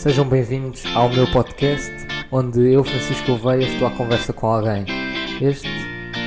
[0.00, 1.92] Sejam bem-vindos ao meu podcast,
[2.32, 4.86] onde eu, Francisco Oveia, estou à conversa com alguém.
[5.42, 5.68] Este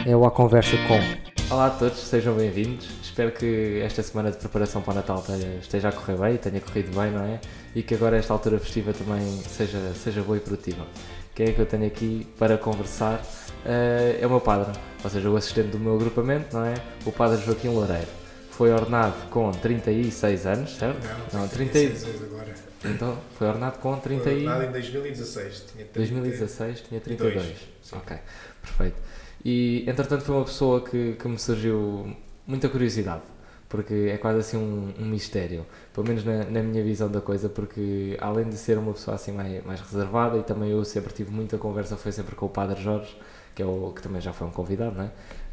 [0.06, 1.52] é o A Conversa Com.
[1.52, 2.88] Olá a todos, sejam bem-vindos.
[3.02, 5.24] Espero que esta semana de preparação para o Natal
[5.60, 7.42] esteja a correr bem, tenha corrido bem, não é?
[7.74, 10.86] E que agora esta altura festiva também seja, seja boa e produtiva.
[11.34, 13.24] Quem é que eu tenho aqui para conversar?
[13.66, 14.72] Uh, é o meu padre,
[15.04, 16.76] ou seja, o assistente do meu agrupamento, não é?
[17.08, 18.06] O padre Joaquim Loureiro.
[18.52, 21.00] Foi ordenado com 36 anos, certo?
[21.34, 22.73] Não, não 36 agora.
[22.86, 25.66] Então, foi ordenado com 30 foi ordenado em 2016.
[25.72, 25.94] Tinha 30...
[25.94, 27.56] 2016 tinha 32.
[27.94, 28.18] ok,
[28.62, 29.02] perfeito.
[29.44, 32.16] E, entretanto, foi uma pessoa que, que me surgiu
[32.46, 33.24] muita curiosidade,
[33.68, 37.50] porque é quase assim um, um mistério, pelo menos na, na, minha visão da coisa,
[37.50, 41.32] porque além de ser uma pessoa assim mais, mais reservada, e também eu sempre tive
[41.32, 43.18] muita conversa, foi sempre com o Padre Jorge,
[43.56, 45.12] que, é o, que também já foi um convidado, não é?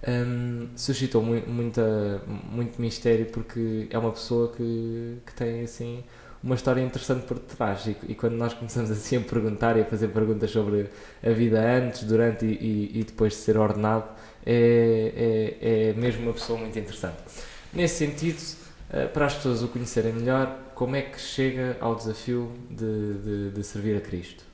[0.08, 6.02] Um, suscitou mu muita, muito mistério porque é uma pessoa que, que tem assim
[6.42, 9.84] uma história interessante por trás e, e, quando nós começamos assim a perguntar e a
[9.84, 10.88] fazer perguntas sobre
[11.22, 14.08] a vida antes, durante e, e, e depois de ser ordenado
[14.44, 17.18] é, é, é mesmo uma pessoa muito interessante.
[17.72, 18.40] Nesse sentido,
[18.92, 23.50] eh, para as pessoas o conhecerem melhor, como é que chega ao desafio de, de,
[23.50, 24.44] de servir a Cristo?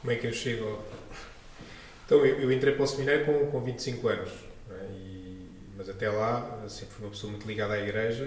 [0.00, 0.82] Como é que eu chego?
[2.04, 4.30] Então, eu, eu entrei para o seminário com, com 25 anos,
[4.70, 4.84] é?
[4.90, 8.24] e, mas até lá sempre fui uma pessoa muito ligada à igreja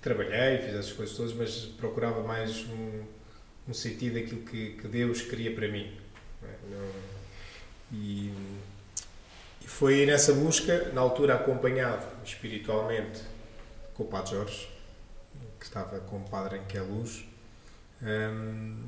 [0.00, 3.04] trabalhei, fiz essas coisas todas, mas procurava mais um,
[3.68, 5.96] um sentido daquilo que, que Deus queria para mim.
[6.42, 6.54] É?
[6.70, 7.18] Não,
[7.92, 8.32] e,
[9.62, 13.22] e foi nessa busca, na altura acompanhado espiritualmente
[13.94, 14.68] com o Padre Jorge,
[15.58, 17.24] que estava com o Padre em Luz,
[18.02, 18.84] um,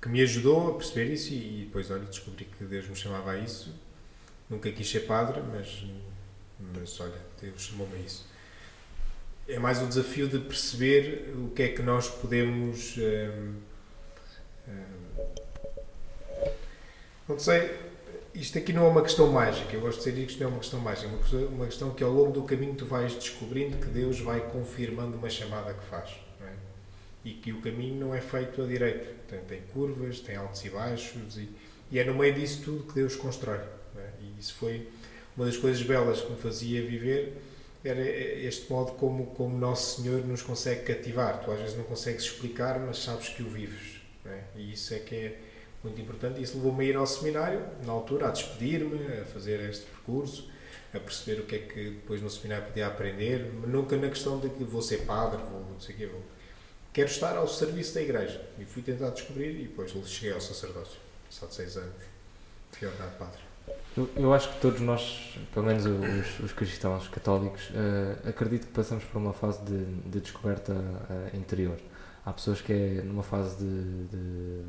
[0.00, 3.38] que me ajudou a perceber isso e, depois, olha, descobri que Deus me chamava a
[3.38, 3.74] isso.
[4.48, 5.84] Nunca quis ser padre, mas,
[6.74, 8.26] mas olha, Deus chamou-me a isso.
[9.48, 12.96] É mais o desafio de perceber o que é que nós podemos.
[12.96, 13.54] Um,
[14.68, 15.26] um,
[17.28, 17.70] não sei,
[18.36, 20.52] isto aqui não é uma questão mágica, eu gosto de dizer que isto não é
[20.52, 23.78] uma questão mágica, é uma uma questão que ao longo do caminho tu vais descobrindo
[23.78, 26.10] que Deus vai confirmando uma chamada que faz.
[26.42, 26.52] É?
[27.24, 30.70] E que o caminho não é feito a direito, tem, tem curvas, tem altos e
[30.70, 31.48] baixos, e,
[31.90, 33.60] e, é no meio disso tudo que Deus constrói.
[33.96, 34.10] É?
[34.20, 34.86] E isso foi
[35.34, 37.36] uma das coisas belas que me fazia viver,
[37.86, 41.40] era este modo como, como Nosso Senhor nos consegue cativar.
[41.44, 44.00] Tu às vezes não consegues explicar, mas sabes que o vives.
[44.24, 44.42] É?
[44.56, 45.38] E isso é que é
[45.82, 46.42] muito importante.
[46.42, 50.50] Isso levou-me a ir ao seminário, na altura, a despedir-me, a fazer este percurso,
[50.92, 54.48] a perceber o que é que depois no seminário podia aprender, nunca na questão de
[54.48, 56.22] que vou ser padre, vou não sei o quê, vou.
[56.92, 58.40] Quero estar ao serviço da igreja.
[58.58, 60.98] E fui tentar descobrir e depois cheguei ao sacerdócio,
[61.28, 62.02] de seis anos.
[62.72, 63.45] Fui ordenado padre.
[63.96, 68.72] Eu, eu, acho que todos nós, pelo menos os, os cristãos católicos, uh, acredito que
[68.72, 71.78] passamos por uma fase de, de descoberta uh, interior.
[72.24, 74.64] Há pessoas que é numa fase de, de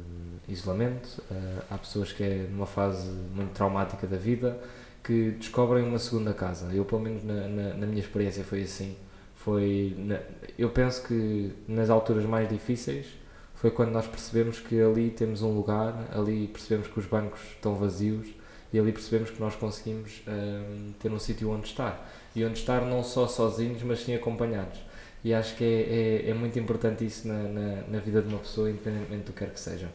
[0.47, 4.57] isolamento, uh, há pessoas que é numa fase muito traumática da vida
[5.03, 6.73] que descobrem uma segunda casa.
[6.73, 8.95] Eu, pelo menos na, na, na minha experiência, foi assim.
[9.35, 10.19] Foi na,
[10.57, 13.07] eu penso que nas alturas mais difíceis
[13.55, 17.75] foi quando nós percebemos que ali temos um lugar, ali percebemos que os bancos estão
[17.75, 18.27] vazios
[18.71, 22.09] e ali percebemos que nós conseguimos uh, ter um sítio onde estar.
[22.35, 24.79] E onde estar não só sozinhos, mas sim acompanhados
[25.23, 28.39] e acho que é, é, é muito importante isso na, na, na, vida de uma
[28.39, 29.89] pessoa, independentemente do que quer que seja.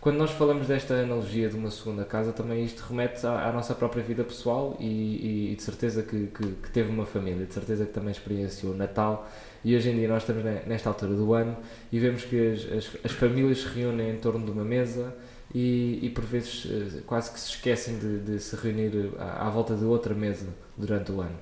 [0.00, 3.72] Quando nós falamos desta analogia de uma segunda casa, também isto remete à, à nossa
[3.76, 7.54] própria vida pessoal e, e, e de certeza que, que, que, teve uma família, de
[7.54, 9.30] certeza que também experienciou Natal.
[9.64, 11.56] E hoje em dia nós estamos nesta altura do ano
[11.92, 15.14] e vemos que as, as, as famílias se reúnem em torno de uma mesa
[15.54, 19.50] e, e por vezes eh, quase que se esquecem de, de se reunir à, à
[19.50, 20.46] volta de outra mesa
[20.76, 21.38] durante o ano.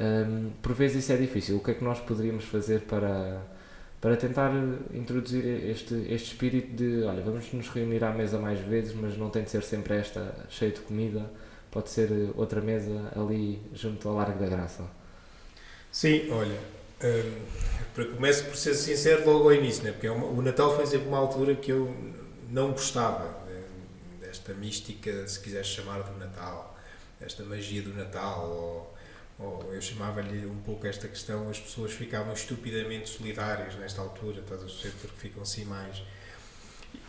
[0.00, 1.56] Um, por vezes isso é difícil.
[1.56, 3.40] O que é que nós poderíamos fazer para,
[4.00, 4.50] para tentar
[4.92, 9.30] introduzir este, este espírito de, olha, vamos nos reunir à mesa mais vezes, mas não
[9.30, 11.30] tem de ser sempre esta cheia de comida,
[11.70, 14.84] pode ser outra mesa ali junto ao Largo da Graça.
[15.92, 16.58] Sim, olha,
[17.04, 17.42] um,
[17.94, 19.92] para começo por ser sincero logo ao início, né?
[19.92, 21.94] porque é uma, o Natal foi sempre uma altura que eu
[22.50, 23.41] não gostava
[24.42, 26.76] desta mística, se quiseres chamar do Natal,
[27.20, 28.92] esta magia do Natal, ou
[29.38, 34.60] ou eu chamava-lhe um pouco esta questão, as pessoas ficavam estupidamente solidárias nesta altura, estás
[34.60, 36.02] a perceber, porque ficam assim mais.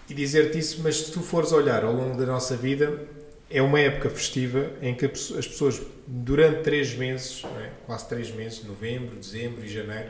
[0.09, 3.07] E dizer-te isso, mas se tu fores olhar ao longo da nossa vida,
[3.50, 7.71] é uma época festiva em que as pessoas, durante três meses, é?
[7.86, 10.09] quase três meses, novembro, dezembro e janeiro,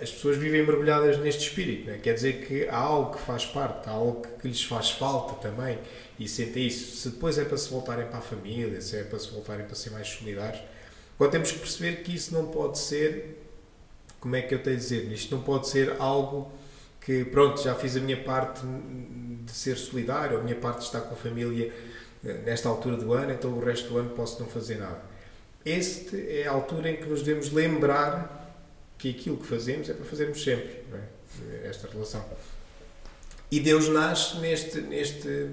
[0.00, 1.90] as pessoas vivem mergulhadas neste espírito.
[1.90, 1.98] É?
[1.98, 5.78] Quer dizer que há algo que faz parte, há algo que lhes faz falta também
[6.20, 6.98] e sentem isso.
[6.98, 9.74] Se depois é para se voltarem para a família, se é para se voltarem para
[9.74, 10.62] ser mais solidários,
[11.20, 13.36] Agora temos que perceber que isso não pode ser,
[14.18, 16.50] como é que eu tenho a dizer, isto não pode ser algo
[16.98, 18.62] que pronto, já fiz a minha parte
[19.44, 21.70] de ser solidário, a minha parte de estar com a família
[22.24, 25.02] eh, nesta altura do ano, então o resto do ano posso não fazer nada.
[25.62, 28.56] Esta é a altura em que nos devemos lembrar
[28.96, 31.68] que aquilo que fazemos é para fazermos sempre, é?
[31.68, 32.24] esta relação.
[33.50, 35.50] E Deus nasce neste, neste,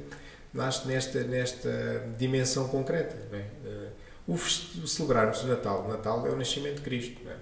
[0.57, 3.15] nasce nesta, nesta dimensão concreta.
[3.31, 3.37] É?
[3.37, 3.89] Eh,
[4.27, 7.21] o, celebrarmos o Natal, o Natal é o nascimento de Cristo.
[7.29, 7.35] É?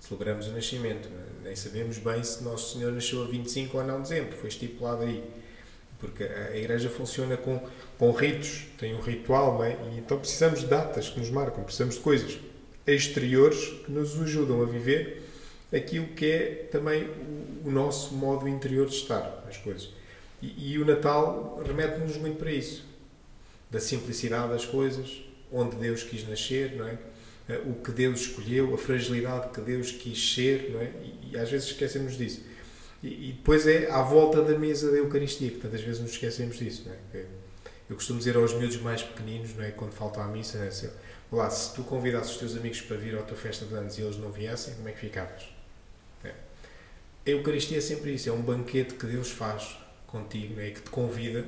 [0.00, 1.08] Celebramos o nascimento.
[1.08, 1.44] É?
[1.44, 5.02] Nem sabemos bem se Nosso Senhor nasceu a 25 ou não de dezembro, foi estipulado
[5.02, 5.22] aí.
[6.00, 7.62] Porque a Igreja funciona com,
[7.98, 9.76] com ritos, tem um ritual, é?
[9.92, 12.38] e então precisamos de datas que nos marcam, precisamos de coisas
[12.86, 15.22] exteriores que nos ajudam a viver
[15.74, 19.90] aquilo que é também o, o nosso modo interior de estar, as coisas.
[20.44, 22.84] E, e o Natal remete-nos muito para isso,
[23.70, 26.98] da simplicidade das coisas, onde Deus quis nascer, não é?
[27.48, 30.92] Eh, o que Deus escolheu, a fragilidade que Deus quis ser, não é?
[31.02, 32.42] E, e às vezes esquecemos disso.
[33.02, 36.58] E, e, depois é à volta da mesa da Eucaristia, que tantas vezes nos esquecemos
[36.58, 37.24] disso, não é?
[37.88, 39.70] Eu costumo dizer aos miúdos mais pequeninos, não é?
[39.70, 40.70] Quando faltam à missa, é?
[40.70, 40.90] Se,
[41.32, 44.02] lá, se tu convidasses os teus amigos para vir à tua festa de anos e
[44.02, 45.48] eles não viessem, como é que ficavas?
[46.22, 46.34] É.
[47.26, 49.83] A Eucaristia é sempre isso, é um banquete que Deus faz
[50.14, 50.70] contigo, é?
[50.70, 51.44] que te convida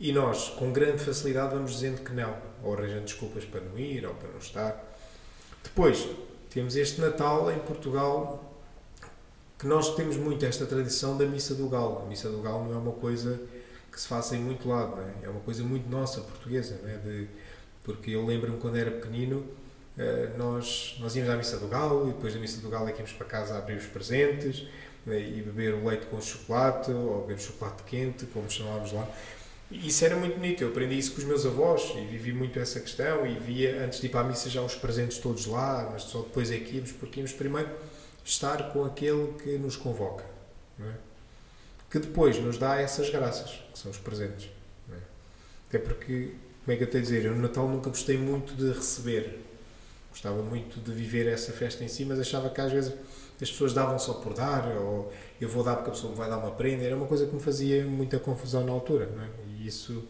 [0.00, 2.34] e nós, com grande facilidade, vamos dizendo que não,
[2.64, 4.96] ou arranjando desculpas para não ir ou para não estar.
[5.62, 6.08] Depois,
[6.50, 8.52] temos este Natal em Portugal
[9.58, 12.02] que nós temos muito esta tradição da Missa do Galo.
[12.02, 13.40] A Missa do Galo não é uma coisa
[13.92, 15.26] que se faça em muito lado, é?
[15.26, 15.28] é?
[15.28, 16.96] uma coisa muito nossa, portuguesa, é?
[16.96, 17.28] De,
[17.84, 19.46] porque eu lembro-me quando era pequenino,
[19.98, 22.92] eh, nós, nós íamos à Missa do Galo e depois da Missa do Galo é
[22.92, 24.68] íamos para casa abrir os presentes né?
[25.06, 29.08] E beber o leite com chocolate ou beber chocolate quente, como chamávamos lá.
[29.72, 32.58] E isso era muito bonito, eu aprendi isso com os meus avós e vivi muito
[32.58, 35.88] essa questão e via antes de ir para a missa já os presentes todos lá,
[35.90, 37.70] mas só depois é que íamos, porque íamos primeiro
[38.22, 40.24] estar com aquele que nos convoca,
[40.78, 40.92] é?
[41.90, 44.50] que depois nos dá essas graças, que são os presentes.
[44.90, 44.96] É?
[45.68, 46.34] Até porque,
[46.64, 49.40] como é que eu tenho a dizer, eu no Natal nunca gostei muito de receber,
[50.10, 52.92] gostava muito de viver essa festa em si, mas achava que às vezes
[53.40, 56.28] as pessoas davam só por dar, ou eu vou dar porque a pessoa me vai
[56.28, 59.06] dar uma prenda, era uma coisa que me fazia muita confusão na altura.
[59.06, 59.28] Não é?
[59.66, 60.04] isso.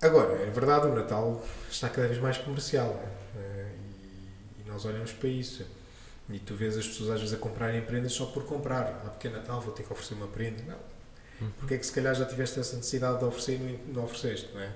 [0.00, 3.02] Agora, é verdade, o Natal está cada vez mais comercial
[3.34, 3.70] é?
[4.02, 5.64] e, e, nós olhamos para isso.
[6.28, 9.02] E tu vês as pessoas às vezes a comprarem prendas só por comprar.
[9.04, 10.62] Ah, porque é Natal, vou ter que oferecer uma prenda.
[10.66, 10.76] Não.
[11.40, 11.52] Uhum.
[11.58, 14.60] Porque é que se calhar já tiveste essa necessidade de oferecer e não ofereceste, não
[14.60, 14.72] é?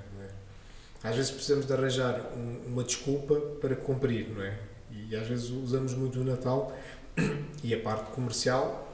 [1.03, 4.59] Às vezes precisamos de arranjar um, uma desculpa para cumprir, não é?
[4.91, 6.77] E às vezes usamos muito o Natal
[7.63, 8.89] e a parte comercial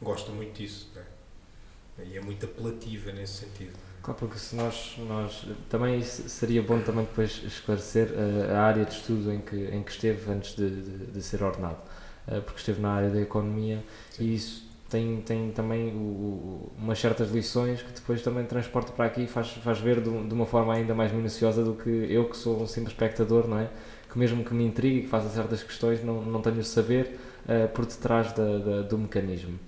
[0.00, 2.04] gosta muito disso, é?
[2.04, 3.72] E é muito apelativa nesse sentido.
[4.02, 8.84] Claro, porque se nós, nós também seria bom também depois esclarecer a, eh, a área
[8.84, 11.78] de estudo em que, em que esteve antes de, de, de ser ordenado,
[12.26, 14.24] uh, porque esteve na área da economia Sim.
[14.24, 19.06] e isso tem, tem também o, o, umas certas lições que depois também transporta para
[19.06, 22.28] aqui e faz, faz ver de, de, uma forma ainda mais minuciosa do que eu
[22.28, 23.70] que sou um simples espectador, não é?
[24.10, 27.18] Que mesmo que me intrigue e que faça certas questões não, não tenho o saber
[27.46, 29.58] uh, por detrás da, da, do mecanismo.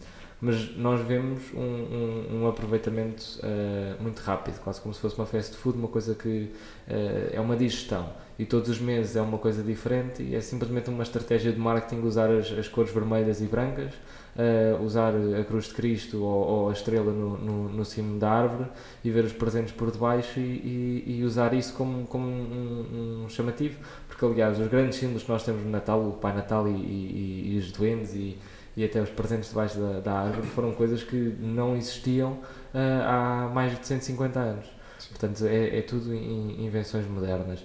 [0.41, 5.25] Mas nós vemos um, um, um aproveitamento uh, muito rápido, quase como se fosse uma
[5.25, 6.51] fast food, uma coisa que
[6.87, 8.11] uh, é uma digestão.
[8.39, 12.03] E todos os meses é uma coisa diferente e é simplesmente uma estratégia de marketing
[12.03, 13.95] usar as, as cores vermelhas e brancas,
[14.35, 18.29] uh, usar a cruz de Cristo ou, ou a estrela no, no, no, cimo da
[18.29, 18.69] árvore
[19.05, 23.29] e ver os presentes por debaixo e, e, e usar isso como, como um, um,
[23.29, 23.79] chamativo,
[24.17, 27.55] porque aliás os grandes símbolos que nós temos no Natal, o Pai Natal e, e,
[27.55, 28.39] e os duendes e
[28.77, 33.51] e até os presentes debaixo da, da árvore foram coisas que não existiam uh, há
[33.53, 34.67] mais de 150 anos.
[34.99, 35.09] Sim.
[35.11, 37.61] Portanto, é, é tudo in, invenções modernas.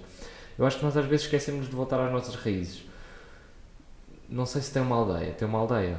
[0.58, 2.84] Eu acho que nós às vezes esquecemos de voltar às nossas raízes.
[4.28, 5.32] Não sei se tem uma aldeia.
[5.32, 5.98] Tem uma aldeia?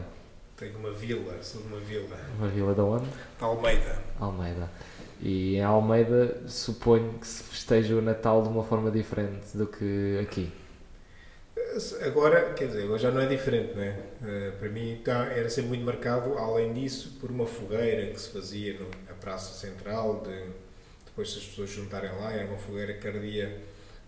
[0.55, 2.17] Tenho uma vila, sou de uma vila.
[2.37, 3.07] Uma vila de onde?
[3.39, 4.01] Almeida.
[4.19, 4.69] Almeida.
[5.21, 10.17] E em Almeida suponho que se festeja o Natal de uma forma diferente do que
[10.19, 10.51] aqui.
[12.05, 13.99] Agora, quer dizer, agora já não é diferente, não é?
[14.21, 18.29] Uh, para mim tá, era sempre muito marcado, além disso, por uma fogueira que se
[18.29, 20.51] fazia na Praça Central, de,
[21.05, 23.57] depois se as pessoas juntarem lá, era uma fogueira que ardia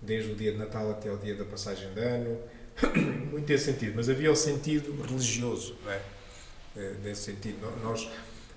[0.01, 2.37] desde o dia de Natal até o dia da passagem de ano,
[3.31, 6.01] muito nesse sentido, mas havia o sentido religioso, não é?
[6.75, 8.09] Uh, nesse sentido, nós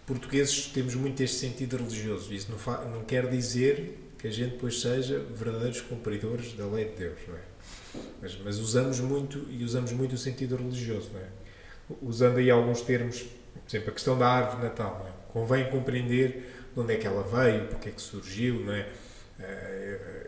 [0.07, 4.81] portugueses temos muito este sentido religioso, isso não, não quer dizer que a gente depois
[4.81, 7.41] seja verdadeiros cumpridores da lei de Deus, não é?
[8.23, 11.27] Mas, mas, usamos muito, e usamos muito o sentido religioso, não é?
[12.03, 15.13] Usando aí alguns termos, por exemplo, a questão da árvore Natal, não é?
[15.33, 18.89] Convém compreender de onde é que ela veio, porque é que surgiu, não é?
[19.41, 20.27] Eh,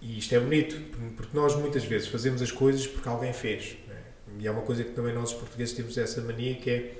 [0.00, 0.76] e isto é bonito,
[1.16, 3.76] porque nós muitas vezes fazemos as coisas porque alguém fez.
[3.90, 3.94] É?
[4.38, 6.94] E é uma coisa que também nós, os portugueses, temos essa mania que é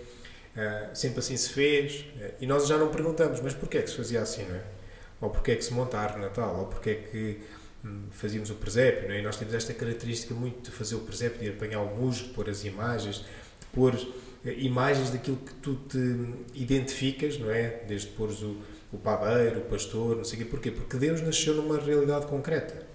[0.57, 3.91] uh, sempre assim se fez, uh, e nós já não perguntamos, mas porquê é que
[3.91, 4.63] se fazia assim, não é?
[5.21, 7.39] Ou porquê é que se monta a árvore Natal, ou porquê é que
[7.85, 9.21] hum, fazíamos o presépio, não é?
[9.21, 12.35] E nós temos esta característica muito de fazer o presépio, de apanhar o musgo, de
[12.35, 13.95] pôr as imagens, de pôr
[14.45, 15.99] imagens daquilo que tu te
[16.55, 17.83] identificas, não é?
[17.87, 18.57] Desde pôres o,
[18.93, 20.49] o padeiro, o pastor, não sei o quê.
[20.49, 20.71] Porquê?
[20.71, 22.87] Porque Deus nasceu numa realidade concreta.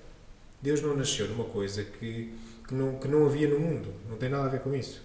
[0.62, 2.34] Deus não nasceu numa coisa que,
[2.68, 3.94] que, não, que não havia no mundo.
[4.10, 5.05] Não tem nada a ver com isso.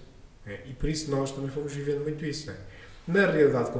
[0.50, 0.60] É?
[0.68, 2.50] E por isso nós também fomos vivendo muito isso.
[2.50, 2.56] É?
[3.06, 3.70] Na realidade,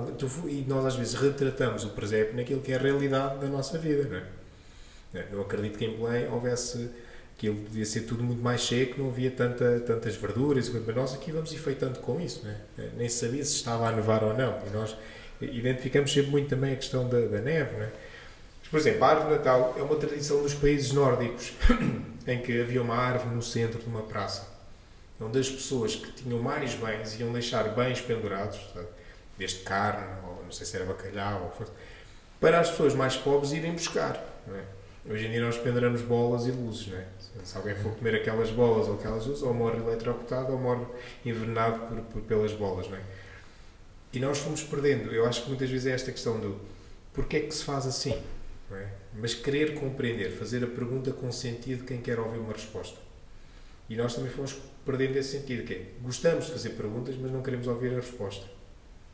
[0.49, 4.05] e nós às vezes retratamos o presépio naquilo que é a realidade da nossa vida.
[4.05, 5.23] Não, é?
[5.23, 5.29] é?
[5.33, 6.91] não acredito que em Belém houvesse
[7.37, 11.33] aquilo devia ser tudo muito mais seco, não havia tanta, tantas verduras, mas nós aqui
[11.33, 12.61] vamos enfeitando com isso, né?
[12.99, 14.95] nem sabia se estava a nevar ou não, e nós
[15.41, 17.77] identificamos sempre muito também a questão da, da neve.
[17.79, 17.91] Né?
[18.61, 21.55] Mas, por exemplo, a árvore de Natal é uma tradição dos países nórdicos,
[22.29, 24.47] em que havia uma árvore no centro de uma praça,
[25.21, 28.89] onde as pessoas que tinham mais bens iam deixar bens pendurados, sabe?
[29.37, 31.67] desde carne, ou não sei se era bacalhau, ou
[32.39, 34.17] para as pessoas mais pobres irem buscar.
[34.49, 35.13] É?
[35.13, 37.07] Hoje em dia nós penduramos bolas e luzes, não é?
[37.43, 40.85] Se alguém for comer aquelas bolas ou aquelas luzes, ou morre eletrocutado ou morre
[41.25, 43.03] envenenado por, por, pelas bolas, não é?
[44.13, 45.13] E nós fomos perdendo.
[45.13, 46.61] Eu acho que muitas vezes é esta questão do
[47.15, 48.21] porquê é que se faz assim,
[48.71, 48.89] não é?
[49.15, 52.99] Mas querer compreender, fazer a pergunta com sentido quem quer ouvir uma resposta.
[53.89, 54.57] E nós também fomos
[54.91, 58.45] perdendo esse sentido, que é, gostamos de fazer perguntas, mas não queremos ouvir a resposta.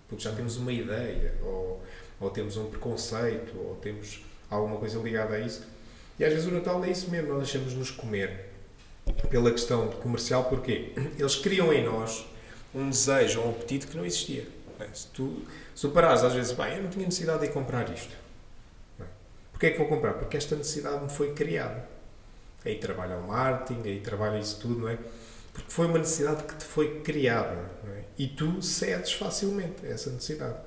[0.08, 1.82] Porque já temos uma ideia, ou,
[2.20, 5.62] ou temos um preconceito, ou temos alguma coisa ligada a isso
[6.18, 8.46] e às vezes o Natal é isso mesmo, nós deixamos-nos comer
[9.28, 12.26] pela questão comercial, porque eles criam em nós
[12.74, 14.46] um desejo, um apetite que não existia.
[15.12, 15.42] Tu,
[15.74, 18.14] se tu parares às vezes, bem, eu não tinha necessidade de comprar isto.
[19.52, 20.14] Porquê é que vou comprar?
[20.14, 21.86] Porque esta necessidade me foi criada.
[22.64, 24.98] Aí trabalha o marketing, aí trabalha isso tudo, não é?
[25.56, 27.70] Porque foi uma necessidade que te foi criada.
[27.86, 28.02] É?
[28.18, 30.58] E tu cedes facilmente a essa necessidade.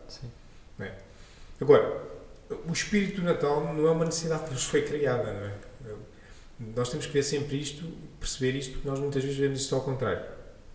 [0.80, 0.94] É?
[1.62, 2.02] Agora,
[2.68, 5.54] o espírito do Natal não é uma necessidade que nos foi criada, não é?
[6.76, 7.88] Nós temos que ver sempre isto,
[8.20, 10.26] perceber isto, porque nós muitas vezes vemos isto ao contrário.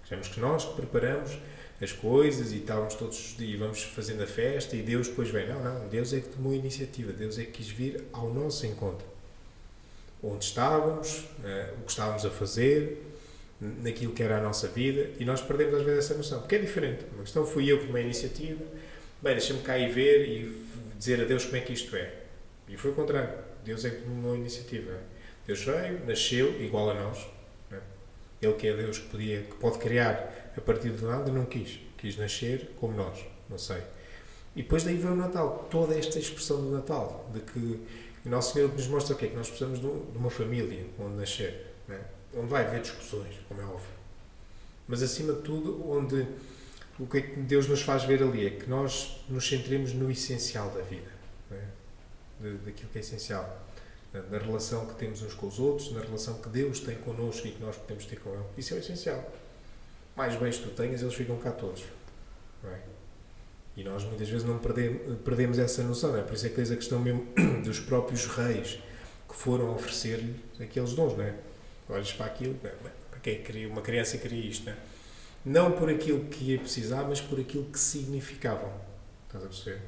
[0.05, 1.37] Achamos que nós que preparamos
[1.83, 5.49] as coisas e estávamos todos e vamos fazendo a festa e Deus depois vem.
[5.49, 8.65] Não, não, Deus é que tomou a iniciativa, Deus é que quis vir ao nosso
[8.65, 9.07] encontro.
[10.23, 13.14] Onde estávamos, uh, o que estávamos a fazer,
[13.83, 16.59] naquilo que era a nossa vida e nós perdemos às vezes essa noção, porque é
[16.59, 17.05] diferente.
[17.13, 18.65] Uma questão fui eu que tomei a iniciativa,
[19.23, 20.65] bem, deixa-me cá ir ver e
[20.99, 22.13] dizer a Deus como é que isto é.
[22.69, 23.33] E foi o contrário.
[23.65, 24.93] Deus é que tomou a iniciativa.
[25.47, 27.27] Deus veio, nasceu igual a nós.
[27.71, 27.79] É?
[28.43, 31.81] Ele que é Deus que, podia, que pode criar a partir de nada, não quis.
[31.99, 33.25] Quis nascer como nós.
[33.49, 33.83] Não sei.
[34.57, 35.67] E depois daí veio o Natal.
[35.71, 37.31] Toda esta expressão do Natal.
[37.33, 37.59] De que
[38.25, 39.29] o Nosso Senhor nos mostra o quê?
[39.29, 41.67] Que nós precisamos de uma família onde nascer.
[41.89, 42.01] É?
[42.37, 43.89] Onde vai haver discussões, como é óbvio.
[44.87, 46.27] Mas acima de tudo, onde
[46.99, 50.11] o que é que Deus nos faz ver ali é que nós nos centremos no
[50.11, 51.11] essencial da vida,
[51.51, 51.65] é?
[52.65, 53.65] daquilo que é essencial,
[54.31, 57.53] na relação que temos uns com os outros, na relação que Deus tem connosco e
[57.53, 58.45] que nós podemos ter com Ele.
[58.57, 59.33] Isso é o essencial.
[60.15, 61.83] Mais bens tu tenhas, eles ficam cá todos.
[62.65, 62.79] É?
[63.77, 66.23] E nós muitas vezes não perdemos, perdemos essa noção, é?
[66.23, 67.27] por isso é que tens a questão mesmo
[67.65, 68.79] dos próprios reis
[69.29, 71.35] que foram oferecer-lhe aqueles dons, não é?
[71.89, 74.77] Olhas para aquilo, para quem queria, uma criança queria isto, não é?
[75.45, 78.73] não por aquilo que ia precisar, mas por aquilo que significavam.
[79.27, 79.81] Estás a perceber?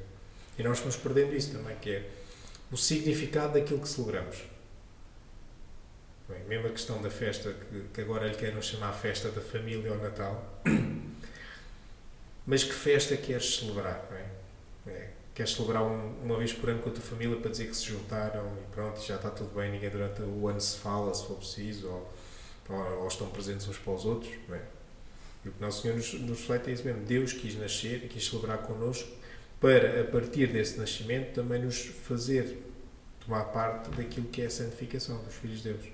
[0.57, 2.09] E nós fomos perdendo isso também, que é
[2.71, 4.37] o significado daquilo que celebramos.
[6.29, 9.93] Bem, mesmo a questão da festa, que, que agora lhe querem chamar festa da família
[9.93, 10.61] ou Natal,
[12.45, 14.05] mas que festa queres celebrar?
[14.11, 14.89] É?
[14.89, 17.75] É, queres celebrar um, uma vez por ano com a tua família para dizer que
[17.75, 21.27] se juntaram e pronto, já está tudo bem, ninguém durante o ano se fala se
[21.27, 22.11] for preciso, ou,
[23.01, 24.31] ou, estão presentes uns para os outros?
[24.49, 24.61] Não é?
[25.45, 27.05] E o que Nosso Senhor nos, nos reflete é isso mesmo.
[27.05, 29.07] Deus quis nascer e quis celebrar connosco
[29.61, 32.57] para, a partir desse nascimento, também nos fazer
[33.23, 35.85] tomar parte daquilo que é a santificação dos filhos de Deus.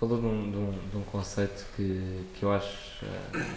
[0.00, 3.54] Falou de um, de um, de um conceito que, que eu acho uh,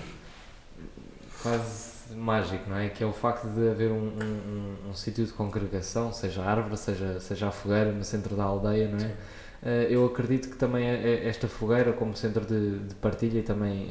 [1.42, 2.90] quase mágico, não é?
[2.90, 6.78] Que é o facto de haver um, um, um, sítio de congregação, seja a árvore,
[6.78, 9.00] seja, seja a fogueira no centro da aldeia, não é?
[9.00, 9.14] Sim
[9.64, 13.44] eh, eu acredito que também é, é esta fogueira, como centro de, de partilha e
[13.44, 13.90] também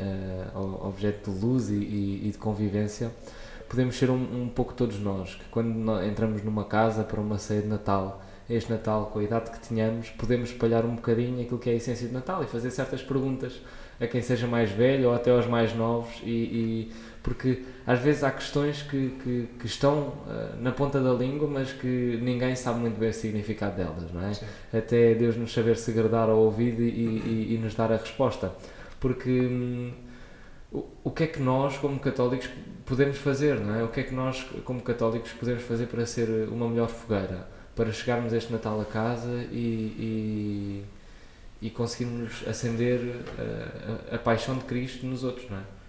[0.55, 3.13] uh, objeto de luz e, e, e, de convivência,
[3.69, 7.39] podemos ser um, um pouco todos nós, que quando nós entramos numa casa para uma
[7.39, 11.59] ceia de Natal, este Natal, com a idade que tenhamos, podemos espalhar um bocadinho aquilo
[11.59, 13.63] que é a essência de Natal e fazer certas perguntas
[14.01, 18.25] a quem seja mais velho ou até aos mais novos e, e porque às vezes
[18.25, 22.81] há questões que, que, que estão uh, na ponta da língua, mas que ninguém sabe
[22.81, 24.33] muito bem o significado delas, não é?
[24.33, 24.47] Sim.
[24.73, 28.53] Até Deus nos saber segredar ao ouvido e, e, e nos dar a resposta.
[28.99, 29.93] Porque hum,
[30.73, 32.49] o, o que é que nós, como católicos,
[32.87, 33.85] podemos fazer, não é?
[33.85, 37.47] O que é que nós, como católicos, podemos fazer para ser uma melhor fogueira?
[37.77, 40.85] Para chegarmos este Natal a casa e,
[41.63, 43.01] e, e conseguirmos acender
[43.39, 45.80] a, a, a paixão de Cristo nos outros, não é?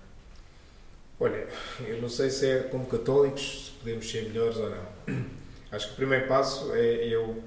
[1.23, 1.47] Olha,
[1.81, 4.87] eu não sei se é como católicos se podemos ser melhores ou não.
[5.71, 7.43] Acho que o primeiro passo é eu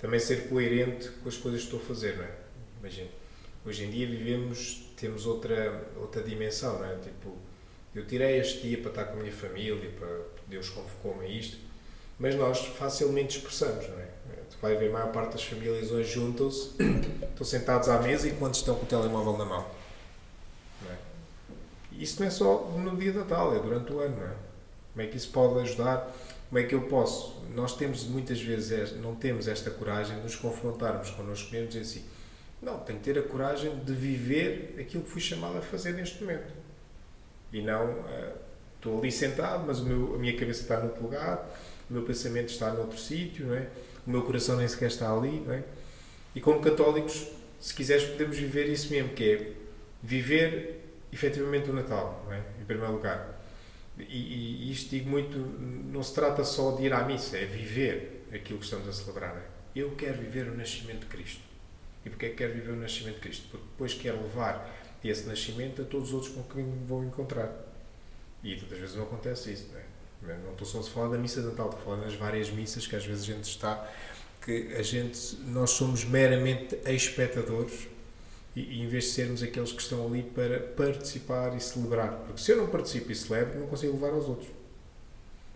[0.00, 2.30] também ser coerente com as coisas que estou a fazer, não é?
[2.80, 3.08] Imagina,
[3.64, 6.96] hoje em dia vivemos, temos outra, outra dimensão, não é?
[6.96, 7.38] Tipo,
[7.94, 10.08] eu tirei este dia para estar com a minha família, para
[10.48, 11.58] Deus convocou-me a isto,
[12.18, 14.08] mas nós facilmente expressamos, não é?
[14.50, 16.72] Tu vai ver a maior parte das famílias hoje juntam-se,
[17.30, 19.81] estão sentados à mesa enquanto estão com o telemóvel na mão.
[22.02, 22.04] É?
[22.04, 24.34] Isso não é só no dia de Natal, é durante o ano, não é?
[24.92, 26.12] Como é que isso pode ajudar?
[26.48, 27.42] Como é que eu posso?
[27.54, 32.04] Nós temos muitas vezes, não temos esta coragem de nos confrontarmos connosco mesmos e assim,
[32.60, 36.22] não, tenho que ter a coragem de viver aquilo que fui chamado a fazer neste
[36.22, 36.52] momento
[37.52, 38.32] e não uh,
[38.76, 41.48] estou ali sentado, mas meu, a minha cabeça está noutro lugar,
[41.88, 43.68] o meu pensamento está noutro sítio, não é?
[44.06, 45.40] o meu coração nem sequer está ali.
[45.46, 45.62] Não é?
[46.34, 47.28] E como católicos,
[47.60, 49.52] se quiseres, podemos viver isso mesmo, que é
[50.02, 50.81] viver
[51.12, 52.60] efetivamente o Natal, é?
[52.60, 53.40] em primeiro lugar.
[53.98, 58.26] E, e, isto digo muito, não se trata só de ir à missa, é viver
[58.32, 59.36] aquilo que estamos a celebrar.
[59.36, 59.42] É?
[59.76, 61.42] Eu quero viver o nascimento de Cristo.
[62.04, 63.46] E porquê é que quero viver o nascimento de Cristo?
[63.50, 67.52] Porque depois quero levar esse nascimento a todos os outros com quem me vou encontrar.
[68.42, 70.36] E tantas vezes não acontece isso, não é?
[70.44, 72.86] Não estou só a falar da missa de Natal, estou a falar das várias missas
[72.86, 73.88] que às vezes a gente está,
[74.44, 77.88] que a gente, nós somos meramente espectadores
[78.54, 82.12] e, em vez de sermos aqueles que estão ali para participar e celebrar.
[82.26, 84.50] Porque se eu não participo e celebro, não consigo levar aos outros.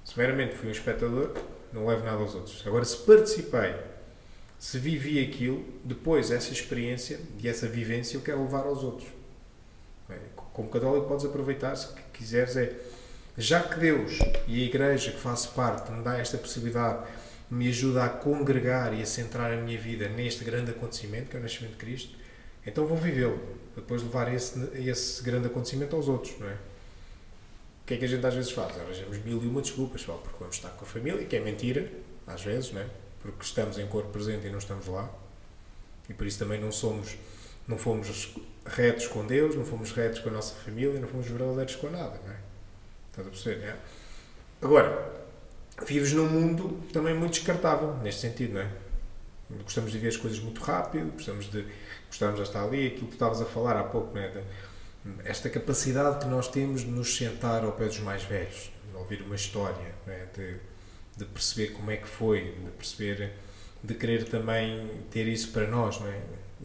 [0.04, 1.36] Se meramente fui um espectador,
[1.72, 2.66] não levo nada aos outros.
[2.66, 3.74] Agora, se participei,
[4.58, 9.08] se vivi aquilo, depois essa experiência e essa vivência eu quero levar aos outros.
[10.52, 12.74] Como católico podes aproveitar, se quiseres, é
[13.36, 17.06] já que Deus e a Igreja que faço parte me dá esta possibilidade,
[17.50, 21.40] me ajuda a congregar e a centrar a minha vida neste grande acontecimento, que é
[21.40, 22.16] o nascimento de Cristo,
[22.66, 23.38] então vou vivê-lo,
[23.74, 26.54] depois levar esse, esse grande acontecimento aos outros, não é?
[26.54, 28.76] O que é que a gente às vezes faz?
[28.76, 31.88] Arranjamos mil e uma desculpas, só porque vamos estar com a família, que é mentira,
[32.26, 32.86] às vezes, não é?
[33.20, 35.08] Porque estamos em corpo presente e não estamos lá.
[36.08, 37.16] E por isso também não somos,
[37.68, 41.76] não fomos retos com Deus, não fomos retos com a nossa família, não fomos verdadeiros
[41.76, 42.36] com nada, não é?
[43.10, 43.76] Estás a perceber, não é?
[44.62, 45.12] Agora,
[45.86, 48.70] vives num mundo também muito descartável, neste sentido, não é?
[49.62, 51.64] Gostamos de ver as coisas muito rápido, gostamos de,
[52.16, 54.28] gostamos de estar ali, aquilo que estavas a falar há pouco, é?
[54.28, 54.42] De,
[55.24, 59.22] esta capacidade que nós temos de nos sentar ao pé dos mais velhos, de ouvir
[59.22, 60.26] uma história, é?
[60.34, 60.56] de,
[61.16, 63.32] de perceber como é que foi, de perceber,
[63.84, 66.22] de querer também ter isso para nós, é?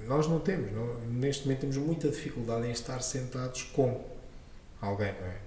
[0.08, 4.04] Nós não temos, não, neste momento temos muita dificuldade em estar sentados com
[4.82, 5.38] alguém, não é?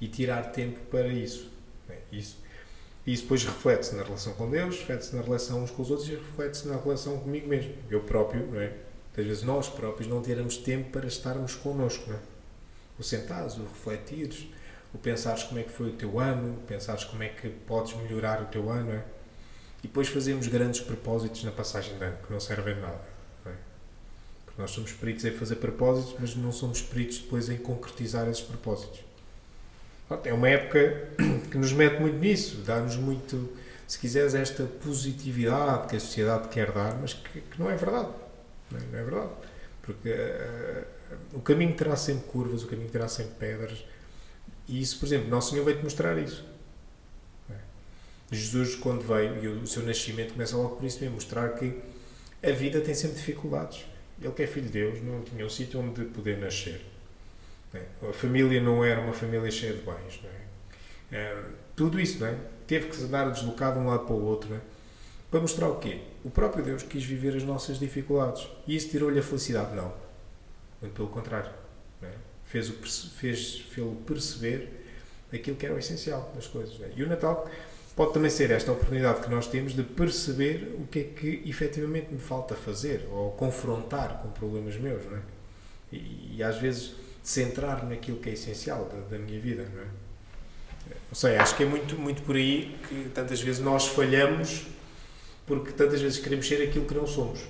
[0.00, 1.48] E tirar tempo para isso.
[1.88, 1.98] É?
[2.10, 2.38] Isso,
[3.06, 6.14] isso depois reflete-se na relação com Deus, reflete-se na relação uns com os outros e
[6.14, 7.74] reflete-se na relação comigo mesmo.
[7.90, 8.72] Eu próprio, não é?
[9.16, 12.20] Às vezes nós próprios não termos tempo para estarmos connosco, não é?
[12.98, 14.46] O sentares, o refletires,
[14.94, 18.42] o pensares como é que foi o teu ano, pensares como é que podes melhorar
[18.42, 19.04] o teu ano, é?
[19.82, 23.12] E depois fazemos grandes propósitos na passagem de ano, que não servem nada.
[24.58, 29.00] Nós somos peritos em fazer propósitos, mas não somos peritos depois em concretizar esses propósitos.
[30.24, 31.08] É uma época
[31.50, 33.50] que nos mete muito nisso, dá-nos muito,
[33.88, 38.10] se quiseres, esta positividade que a sociedade quer dar, mas que, que não é verdade.
[38.72, 39.32] Não é, não é verdade.
[39.82, 43.84] Porque uh, o caminho terá sempre curvas, o caminho terá sempre pedras.
[44.68, 46.44] E isso, por exemplo, Nosso Senhor veio-te mostrar isso.
[47.50, 47.54] É?
[48.30, 51.80] Jesus, quando veio, e o seu nascimento começa logo por isso mesmo, mostrar que
[52.42, 53.84] a vida tem sempre dificuldades.
[54.20, 56.80] Ele que é filho de Deus não tinha um sítio onde poder nascer.
[57.74, 57.84] É?
[58.08, 60.20] A família não era uma família cheia de bens.
[60.24, 61.16] É?
[61.16, 61.42] É,
[61.74, 62.36] tudo isso não é?
[62.66, 64.60] teve que se andar deslocado de um lado para o outro.
[65.32, 66.02] Para mostrar o quê?
[66.22, 68.46] O próprio Deus quis viver as nossas dificuldades.
[68.66, 69.74] E isso tirou-lhe a felicidade?
[69.74, 69.90] Não.
[70.78, 71.50] Muito pelo contrário.
[72.02, 72.10] É?
[72.44, 72.68] Fez,
[73.16, 73.64] fez
[74.06, 74.68] perceber
[75.32, 76.78] aquilo que era o essencial das coisas.
[76.82, 76.90] É?
[76.94, 77.50] E o Natal
[77.96, 82.12] pode também ser esta oportunidade que nós temos de perceber o que é que efetivamente
[82.12, 85.20] me falta fazer ou confrontar com problemas meus, não é?
[85.90, 86.92] E, e às vezes
[87.22, 89.86] centrar naquilo que é essencial da, da, minha vida, não é?
[91.08, 94.66] Não sei, acho que é muito, muito por aí que tantas vezes nós falhamos
[95.60, 97.40] porque tantas vezes queremos ser aquilo que não somos.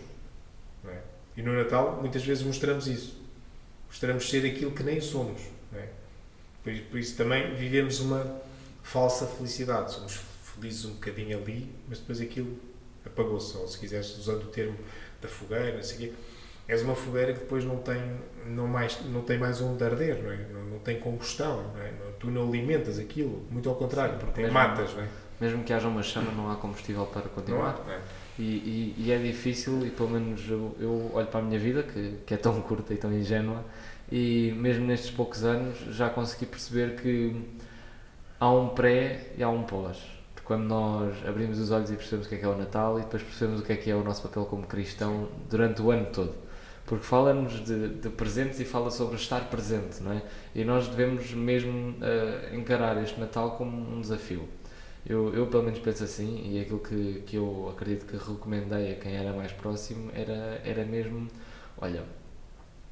[0.83, 1.01] Não é?
[1.37, 3.21] E no Natal muitas vezes mostramos isso.
[3.87, 5.41] Mostramos ser aquilo que nem somos.
[5.75, 5.89] É?
[6.63, 8.41] por, por isso também vivemos uma
[8.83, 9.93] falsa felicidade.
[9.93, 10.21] Somos
[10.55, 12.59] felizes um bocadinho ali, mas depois aquilo
[13.05, 14.79] apagou-se, ou se quiseres, usando o termo
[15.21, 16.13] da fogueira, não sei o quê.
[16.69, 18.01] És uma fogueira que depois não tem,
[18.47, 20.47] não mais, não tem mais onde arder, não, é?
[20.53, 21.93] não, não tem combustão, não é?
[22.19, 24.95] tu não alimentas aquilo, muito ao contrário, porque mesmo, matas.
[24.95, 25.09] Não é?
[25.41, 27.81] Mesmo que haja uma chama, não há combustível para continuar.
[27.85, 28.01] Não é?
[28.39, 31.83] E, e, e, é difícil, e pelo menos eu, eu, olho para a minha vida,
[31.83, 33.63] que, que é tão curta e tão ingênua,
[34.11, 37.37] e mesmo nestes poucos anos já consegui perceber que
[38.39, 39.99] há um pré e há um pós.
[40.45, 43.03] Quando nós abrimos os olhos e percebemos o que é que é o Natal e
[43.03, 46.07] depois percebemos o que é que é o nosso papel como cristão durante o ano
[46.07, 46.35] todo.
[46.85, 50.23] Porque fala-nos de, de, presentes e fala sobre estar presente, não é?
[50.55, 54.49] E nós devemos mesmo uh, encarar este Natal como um desafio.
[55.05, 58.97] Eu, eu pelo menos penso assim, e aquilo que, que eu acredito que recomendei a
[58.97, 61.29] quem era mais próximo era, era mesmo:
[61.79, 62.05] olha,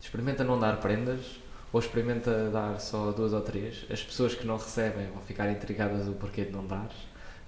[0.01, 1.41] experimenta não dar prendas,
[1.73, 3.87] ou experimenta dar só duas ou três.
[3.91, 6.91] As pessoas que não recebem vão ficar intrigadas do porquê de não dar,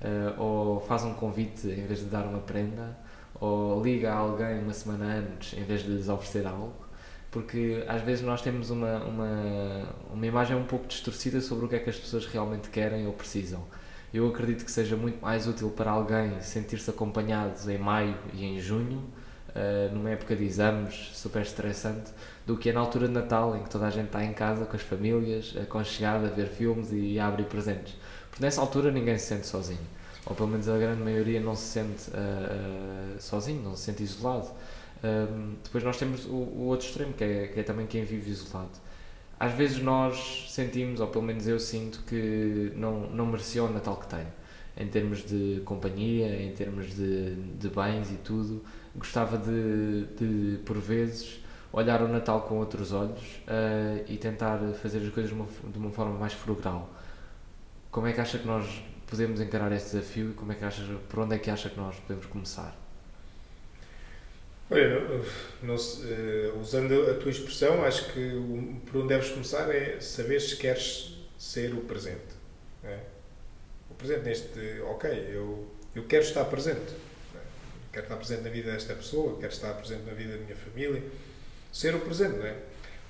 [0.01, 2.97] uh, ou faz um convite em vez de dar uma prenda,
[3.43, 6.75] ou liga a alguém uma semana antes em vez de lhes oferecer algo.
[7.31, 11.77] Porque às vezes nós temos uma, uma, uma imagem um pouco distorcida sobre o que
[11.77, 13.63] é que as pessoas realmente querem ou precisam
[14.13, 18.61] eu acredito que seja muito mais útil para alguém sentir-se acompanhado em maio e em
[18.61, 22.13] junho, uh, numa época de exames super estressante,
[22.47, 24.67] do que é na altura de Natal, em que toda a gente está em casa
[24.67, 27.97] com as famílias, aconchegada a ver filmes e a abrir presentes.
[28.29, 29.81] Porque nessa altura ninguém se sente sozinho,
[30.27, 34.49] ou pelo menos a grande maioria não se sente uh, sozinho, não se sente isolado.
[35.03, 38.31] Um, depois nós temos o, o outro extremo, que é, que é também quem vive
[38.31, 38.71] isolado
[39.43, 43.97] às vezes nós sentimos, ou pelo menos eu sinto, que não, não merecia o Natal
[43.97, 44.29] que tenho.
[44.77, 48.63] Em termos de companhia, em termos de, de bens e tudo.
[48.95, 51.41] Gostava de, de, por vezes,
[51.73, 55.77] olhar o Natal com outros olhos uh, e tentar fazer as coisas de uma, de
[55.77, 56.89] uma forma mais frugal.
[57.91, 58.81] Como é que acha que nós
[59.13, 61.77] podemos encarar este desafio e como é que acha, por onde é que acha que
[61.77, 62.75] nós podemos começar?
[64.71, 65.23] Olha, não,
[65.63, 68.31] não, uh, usando a tua expressão, acho que
[68.87, 72.33] por onde deves começar é saber se queres ser o presente.
[72.83, 73.01] É?
[73.91, 76.95] O presente neste, ok, eu, eu quero estar presente.
[77.35, 77.39] É?
[77.93, 81.03] Quero estar presente na vida desta pessoa, quero estar presente na vida da minha família.
[81.71, 82.57] Ser o presente, não é?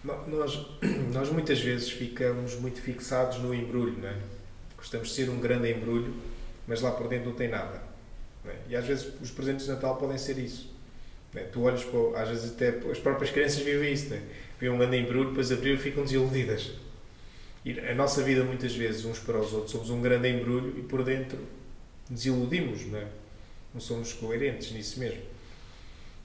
[0.02, 0.66] Nós,
[1.14, 4.31] nós muitas vezes ficamos muito fixados no embrulho, não é?
[4.82, 6.12] Gostamos de ser um grande embrulho,
[6.66, 7.80] mas lá por dentro não tem nada.
[8.44, 8.56] Não é?
[8.68, 10.72] E às vezes os presentes de Natal podem ser isso
[11.32, 11.42] né?
[11.52, 14.22] Tu olhas às vezes até as próprias crianças vivem isso, né?
[14.60, 16.72] vêem um grande embrulho, depois abriu e ficam desiludidas.
[17.64, 20.82] E a nossa vida, muitas vezes, uns para os outros, somos um grande embrulho e
[20.82, 21.38] por dentro
[22.10, 23.06] desiludimos, não é?
[23.72, 25.22] Não somos coerentes nisso mesmo.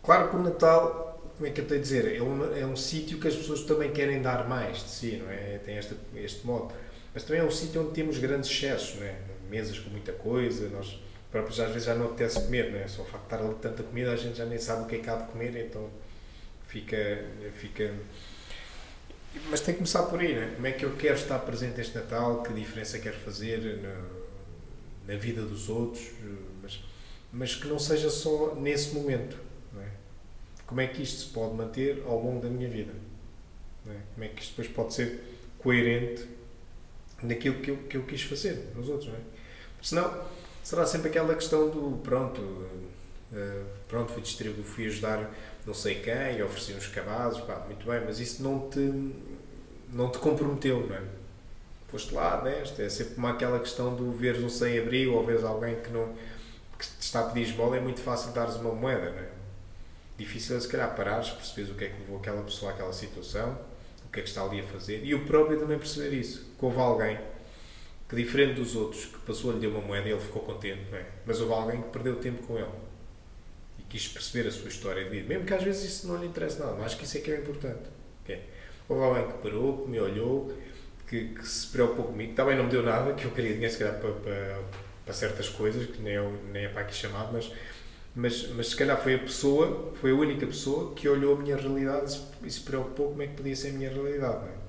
[0.04, 2.76] Claro que o Natal, como é que eu tenho a dizer, é um, é um
[2.76, 5.60] sítio que as pessoas também querem dar mais de si, não é?
[5.64, 6.74] Tem este, este modo.
[7.18, 9.16] Mas também é um sítio onde temos grandes excessos, não é?
[9.50, 11.02] Mesas com muita coisa, nós
[11.32, 12.88] próprios às vezes já não apetece comer, não é?
[12.88, 14.98] Só o facto de estar ali tanta comida, a gente já nem sabe o que
[14.98, 15.90] é que há de comer, então
[16.68, 17.26] fica.
[17.56, 17.92] fica
[19.50, 20.46] mas tem que começar por aí, não é?
[20.46, 22.44] Como é que eu quero estar presente este Natal?
[22.44, 26.12] Que diferença quero fazer na, na vida dos outros?
[26.62, 26.84] Mas,
[27.34, 29.40] mas que não seja só nesse momento,
[29.74, 29.90] não é?
[30.68, 32.94] Como é que isto se pode manter ao longo da minha vida?
[33.88, 34.02] É?
[34.14, 35.20] Como é que isto depois pode ser
[35.58, 36.37] coerente
[37.24, 39.22] naquilo que eu, que eu quis fazer nos outros, não é?
[39.82, 40.24] Senão,
[40.64, 45.30] será sempre aquela questão do pronto, uh, pronto, fui distribuir, fui ajudar
[45.68, 49.14] não sei quem, ofereci uns cabazes, pá, muito bem, mas isso não te,
[49.92, 51.02] não te comprometeu, não é?
[51.90, 55.76] Foste lá, deste, é sempre como aquela questão do veres um sem-abrigo ou veres alguém
[55.82, 56.16] que não
[56.78, 59.30] que te está a pedir esmola, é muito fácil dares uma moeda, não é?
[60.18, 63.58] Difícil é se calhar parares, perceberes o que é que levou aquela pessoa àquela situação,
[64.08, 66.66] o que é que está ali a fazer, e o próprio também perceber isso, que
[66.66, 67.20] houve alguém
[68.08, 70.82] que diferente dos outros, que passou a lhe deu uma moeda e ele ficou contente,
[70.90, 71.06] não é?
[71.26, 72.70] Mas houve alguém que perdeu tempo com ele
[73.78, 76.28] e quis perceber a sua história de vida, mesmo que às vezes isso não lhe
[76.28, 77.90] interesse nada, mas acho que isso é que é importante.
[78.24, 78.44] Okay?
[78.88, 80.58] Houve alguém que parou, que me olhou,
[81.06, 83.80] que, que, se preocupou comigo, também não me deu nada, que eu queria dinheiro se
[83.80, 84.64] calhar para, para,
[85.04, 87.52] para certas coisas, que nem é, nem é para aqui chamado, mas,
[88.18, 91.56] mas, mas se calhar foi a pessoa, foi a única pessoa que olhou a minha
[91.56, 94.68] realidade e se preocupou como é que podia ser a minha realidade, não é?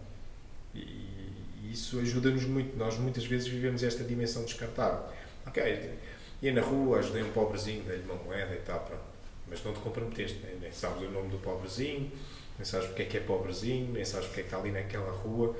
[1.72, 2.76] isso ajuda-nos muito.
[2.76, 5.02] Nós muitas vezes vivemos esta dimensão descartável.
[5.46, 5.98] Ok,
[6.42, 9.02] ia na rua, ajudei um pobrezinho, dei-lhe uma moeda e tal, pronto.
[9.48, 12.12] Mas não te comprometeste, nem, nem sabes o nome do pobrezinho,
[12.58, 15.10] nem sabes porque é que é pobrezinho, nem sabes porque é que está ali naquela
[15.10, 15.56] rua.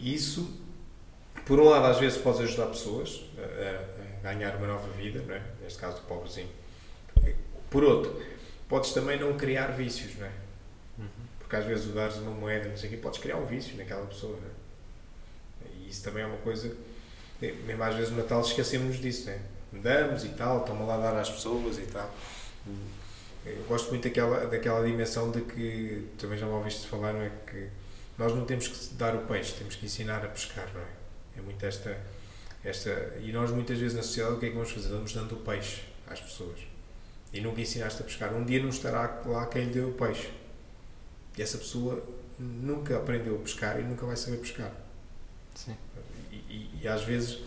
[0.00, 0.48] Isso,
[1.44, 5.34] por um lado, às vezes podes ajudar pessoas a, a ganhar uma nova vida, não
[5.34, 5.42] é?
[5.60, 6.59] neste caso do pobrezinho.
[7.70, 8.20] Por outro,
[8.68, 10.32] podes também não criar vícios, não é?
[11.38, 13.76] Porque às vezes o dares uma moeda, não sei o quê, podes criar um vício
[13.76, 14.60] naquela pessoa, não é?
[15.88, 16.74] isso também é uma coisa.
[17.40, 19.40] Mesmo às vezes no Natal esquecemos disso, né?
[19.72, 22.08] Damos e tal, estamos lá dar às pessoas e tal.
[23.44, 27.30] Eu gosto muito daquela, daquela dimensão de que, também já me ouviste falar, não é?
[27.46, 27.68] Que
[28.18, 31.38] nós não temos que dar o peixe, temos que ensinar a pescar, não é?
[31.38, 31.98] É muito esta,
[32.62, 33.16] esta.
[33.20, 34.88] E nós, muitas vezes, na sociedade, o que é que vamos fazer?
[34.90, 36.69] Vamos dando o peixe às pessoas.
[37.32, 38.34] E nunca ensinaste a pescar.
[38.34, 40.30] Um dia não estará lá quem lhe deu o peixe.
[41.38, 42.02] E essa pessoa
[42.38, 44.72] nunca aprendeu a pescar e nunca vai saber pescar.
[45.54, 45.76] Sim.
[46.32, 47.38] E, e, e às vezes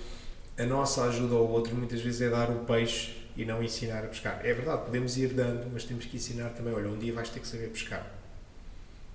[0.57, 4.07] a nossa ajuda ao outro muitas vezes é dar o peixe e não ensinar a
[4.07, 4.39] pescar.
[4.45, 6.73] É verdade, podemos ir dando, mas temos que ensinar também.
[6.73, 8.05] Olha, um dia vais ter que saber pescar.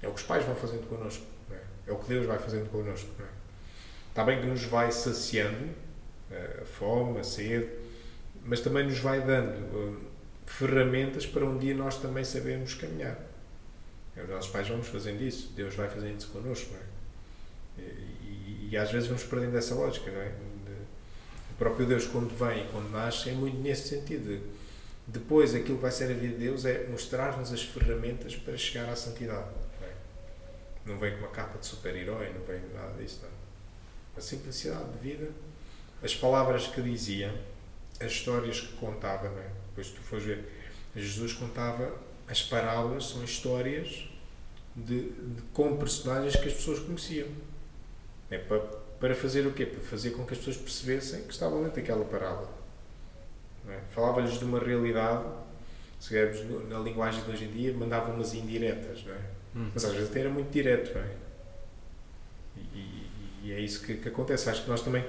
[0.02, 1.24] É o que os pais vão fazendo connosco.
[1.50, 1.90] É?
[1.90, 1.92] é?
[1.92, 3.08] o que Deus vai fazendo connosco.
[3.20, 3.24] É?
[4.10, 5.68] Está bem que nos vai saciando
[6.30, 7.68] a fome, a sede,
[8.44, 10.07] mas também nos vai dando uh,
[10.50, 13.18] ferramentas para um dia nós também sabermos caminhar.
[14.16, 16.74] É, os nossos pais vamos fazendo isso, Deus vai fazendo isso connosco.
[16.74, 17.80] É?
[17.80, 20.32] E, e, e, às vezes vamos perdendo essa lógica, não é?
[21.58, 24.40] próprio Deus, quando vem quando nasce, é muito nesse sentido.
[25.06, 28.88] Depois, aquilo que vai ser a vida de Deus é mostrar-nos as ferramentas para chegar
[28.88, 29.48] à santidade.
[29.80, 29.92] Não, é?
[30.86, 33.20] não vem com uma capa de super-herói, não vem nada disso.
[33.22, 33.28] Não.
[34.16, 35.30] A simplicidade de vida,
[36.02, 37.34] as palavras que dizia,
[37.98, 39.28] as histórias que contava.
[39.28, 39.50] Não é?
[39.78, 40.44] Depois, tu fores ver,
[40.96, 44.08] Jesus contava as parábolas, são histórias
[44.74, 47.28] de, de, com personagens que as pessoas conheciam.
[48.28, 48.58] É para
[48.98, 49.64] para fazer o quê?
[49.64, 52.50] Para fazer com que as pessoas percebessem que estavam dentro daquela parábola.
[53.68, 53.78] É?
[53.94, 55.24] Falava-lhes de uma realidade,
[56.00, 59.20] se quisermos na linguagem de hoje em dia, mandava umas indiretas, não é?
[59.54, 59.70] Hum.
[59.72, 61.10] Mas às vezes até era muito direto, não é?
[62.74, 63.06] E,
[63.44, 64.50] e é isso que, que, acontece.
[64.50, 65.04] Acho que nós também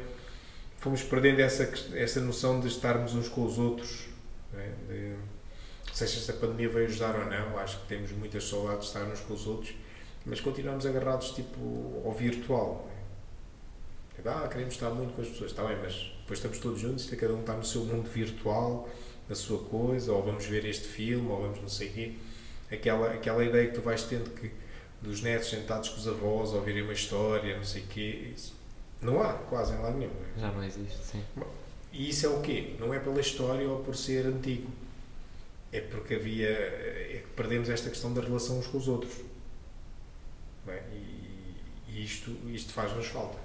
[0.78, 1.64] fomos perdendo essa,
[1.96, 4.09] essa noção de estarmos uns com os outros,
[4.88, 5.15] não é?
[5.93, 9.04] de, se a pandemia veio ajudar ou não, acho que temos muitas saudades de estar
[9.04, 9.74] uns com os outros,
[10.26, 12.89] mas continuamos agarrados tipo ao virtual.
[14.26, 15.52] Ah, queremos estar muito com as pessoas.
[15.52, 18.89] Está bem, mas depois estamos todos juntos e cada um está no seu mundo virtual,
[19.30, 22.13] na sua coisa, ou vamos ver este filme, ou vamos não sei o quê.
[22.69, 24.52] Aquela, aquela ideia que tu vais tendo que
[25.02, 28.54] dos netos sentados com os avós, ouvirem uma história, não sei o quê, isso
[29.02, 30.12] não há quase em lado nenhum.
[30.36, 30.39] É?
[30.41, 31.24] Já não existe, sim.
[31.91, 32.75] E isso é o quê?
[32.80, 34.69] Não é pela história ou por ser antigo.
[35.71, 36.49] É porque havia.
[36.49, 39.13] É que perdemos esta questão da relação uns com os outros.
[40.67, 40.84] É?
[40.93, 41.56] E,
[41.88, 43.38] e isto, isto faz-nos falta.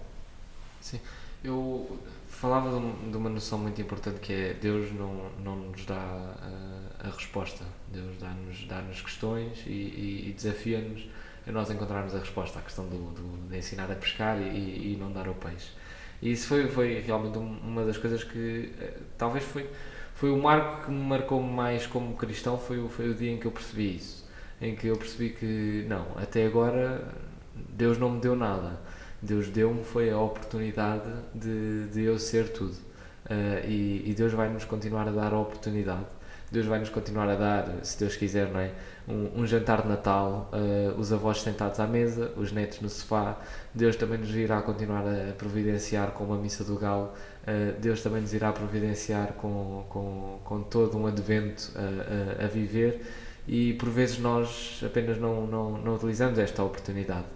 [0.81, 1.01] Sim,
[1.43, 7.07] eu falava de uma noção muito importante que é Deus não, não nos dá a,
[7.07, 11.07] a resposta, Deus dá-nos dá, -nos, questões e, e, e desafia-nos
[11.47, 14.97] a nós encontrarmos a resposta à questão do, do de ensinar a pescar e, e,
[14.99, 15.71] não dar o peixe.
[16.25, 19.71] E isso foi, foi realmente uma das coisas que eh, talvez foi,
[20.15, 23.39] foi o marco que me marcou mais como cristão, foi, o, foi o dia em
[23.39, 24.29] que eu percebi isso,
[24.61, 27.07] em que eu percebi que não, até agora
[27.55, 28.81] Deus não me deu nada
[29.25, 32.75] Deus deu-me foi a oportunidade de, de eu ser tudo.
[33.25, 36.05] Uh, e, e, Deus vai nos continuar a dar a oportunidade.
[36.53, 38.73] Deus vai nos continuar a dar, se Deus quiser, não é?
[39.09, 43.39] Um, um jantar de Natal, uh, os avós sentados à mesa, os netos no sofá.
[43.75, 47.13] Deus também nos irá continuar a providenciar com uma missa do galo.
[47.43, 52.49] Uh, Deus também nos irá providenciar com, com, com todo um advento a, a, a
[52.49, 53.03] viver.
[53.47, 57.27] E por vezes nós apenas não, não, não utilizamos esta oportunidade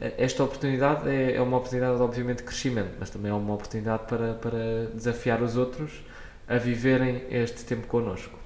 [0.00, 4.34] esta oportunidade é, é uma oportunidade, obviamente, de crescimento, mas também é uma oportunidade para,
[4.34, 6.04] para desafiar os outros
[6.46, 8.38] a viverem este tempo connosco.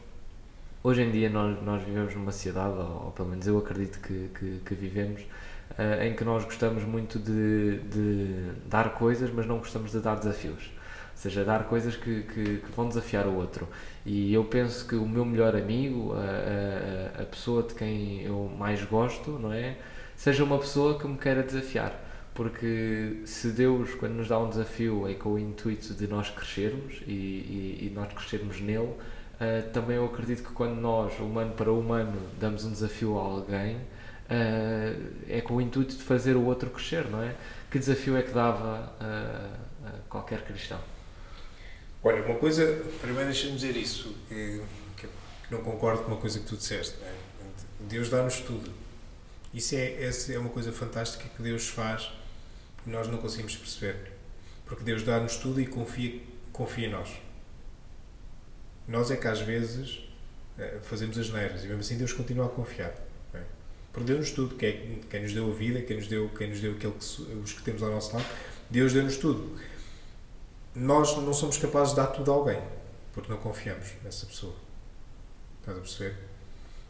[0.85, 4.29] Hoje em dia, nós, nós vivemos numa sociedade, ou, ou pelo menos eu acredito que,
[4.37, 9.59] que, que vivemos, uh, em que nós gostamos muito de, de, dar coisas, mas não
[9.59, 10.73] gostamos de dar desafios.
[11.13, 13.69] Ou seja, dar coisas que, que, que vão desafiar o outro.
[14.05, 18.51] E eu penso que o meu melhor amigo, a, a, a pessoa de quem eu
[18.59, 19.77] mais gosto, não é?
[20.17, 21.97] seja uma pessoa que me queira desafiar.
[22.35, 27.03] Porque se Deus, quando nos dá um desafio, é com o intuito de nós crescermos
[27.07, 28.95] e, e, e nós crescermos nele,
[29.41, 33.77] uh, também eu acredito que quando nós, humano para humano, damos um desafio a alguém,
[33.77, 37.35] uh, é com o intuito de fazer o outro crescer, não é?
[37.71, 40.79] Que desafio é que dava a, a qualquer cristão?
[42.05, 44.61] Olha, uma coisa, primeiro deixa-me dizer isso, que,
[44.97, 45.09] que,
[45.51, 46.97] não concordo com uma coisa que tu disseste.
[47.03, 47.15] É?
[47.89, 48.83] Deus dá-nos tudo
[49.55, 52.11] isso é, essa é uma coisa fantástica que Deus faz
[52.83, 54.13] que nós não conseguimos perceber.
[54.65, 56.21] Porque Deus dá-nos tudo e confia,
[56.53, 57.11] confia em nós.
[58.93, 60.01] Nós é que às vezes
[60.59, 62.95] eh, fazemos as neiras e mesmo assim Deus continua a confiar.
[63.33, 63.41] É?
[63.91, 64.55] Porque deu-nos tudo.
[64.55, 67.53] Quem, quem nos deu a vida, quem nos deu, quem nos deu aquele que, os
[67.55, 68.27] que temos ao nosso lado,
[68.69, 69.59] Deus deu-nos tudo.
[70.75, 72.61] Nós não somos capazes de dar tudo a alguém
[73.15, 74.55] porque não confiamos nessa pessoa.
[75.61, 76.17] Estás a perceber?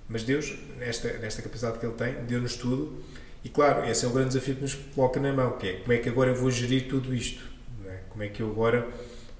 [0.08, 3.00] Mas Deus, nesta, nesta capacidade que Ele tem, deu-nos tudo.
[3.44, 5.92] E claro, esse é o grande desafio que nos coloca na mão, que é como
[5.92, 7.44] é que agora eu vou gerir tudo isto?
[7.86, 8.00] É?
[8.08, 8.88] Como é que eu agora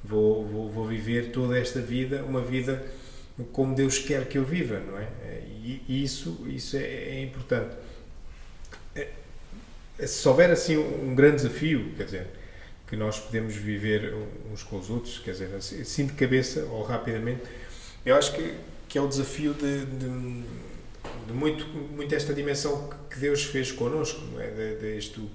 [0.04, 2.84] vou, vou, vou viver toda esta vida, uma vida
[3.52, 5.08] como Deus quer que eu viva, não é?
[5.64, 7.76] E, isso, isso é, é importante.
[8.94, 9.08] É,
[9.98, 12.26] é, se houver assim um grande desafio, quer dizer,
[12.86, 14.14] que nós podemos viver
[14.52, 17.42] uns com os outros, quer dizer, assim de cabeça ou rapidamente,
[18.04, 18.54] eu acho que,
[18.88, 20.44] que é o desafio de, de,
[21.26, 24.50] de muito, muito esta dimensão que Deus fez connosco, não é?
[24.50, 25.26] De, de isto,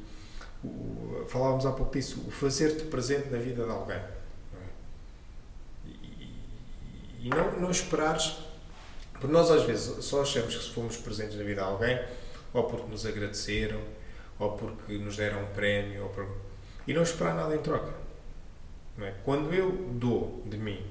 [0.63, 3.97] o, falávamos há pouco disso, o fazer-te presente na vida de alguém.
[4.53, 4.67] Não é?
[7.27, 8.37] E, não, não esperares,
[9.11, 11.99] porque nós às vezes só achamos que se fomos presentes na vida de alguém,
[12.53, 13.81] ou porque nos agradeceram,
[14.39, 16.27] ou porque nos deram um prémio, ou por
[16.87, 17.93] e não esperar nada em troca.
[18.99, 19.13] É?
[19.25, 20.83] Quando eu dou de mim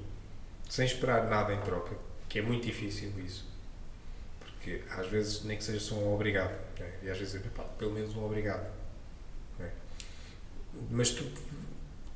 [0.68, 1.96] sem esperar nada em troca,
[2.28, 3.46] que é muito difícil isso,
[4.38, 6.98] porque às vezes nem que seja só um obrigado, é?
[7.02, 7.40] e às vezes é
[7.78, 8.70] pelo menos um obrigado.
[9.58, 9.70] É?
[10.90, 11.24] Mas tu,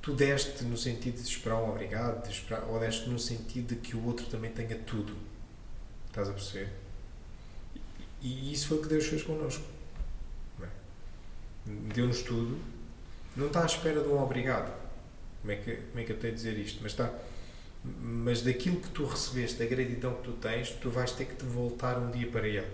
[0.00, 3.80] tu deste no sentido de esperar um obrigado, de esperar, ou deste no sentido de
[3.80, 5.16] que o outro também tenha tudo.
[6.08, 6.72] Estás a perceber?
[8.20, 9.64] E, isso foi o que Deus fez connosco.
[10.62, 10.66] É?
[11.94, 12.60] Deu-nos tudo
[13.36, 14.72] não está à espera de um obrigado.
[15.40, 16.80] Como é que, como é que eu tenho a dizer isto?
[16.82, 17.12] Mas está.
[17.82, 21.44] Mas daquilo que tu recebeste, da gratidão que tu tens, tu vais ter que te
[21.44, 22.66] voltar um dia para ele.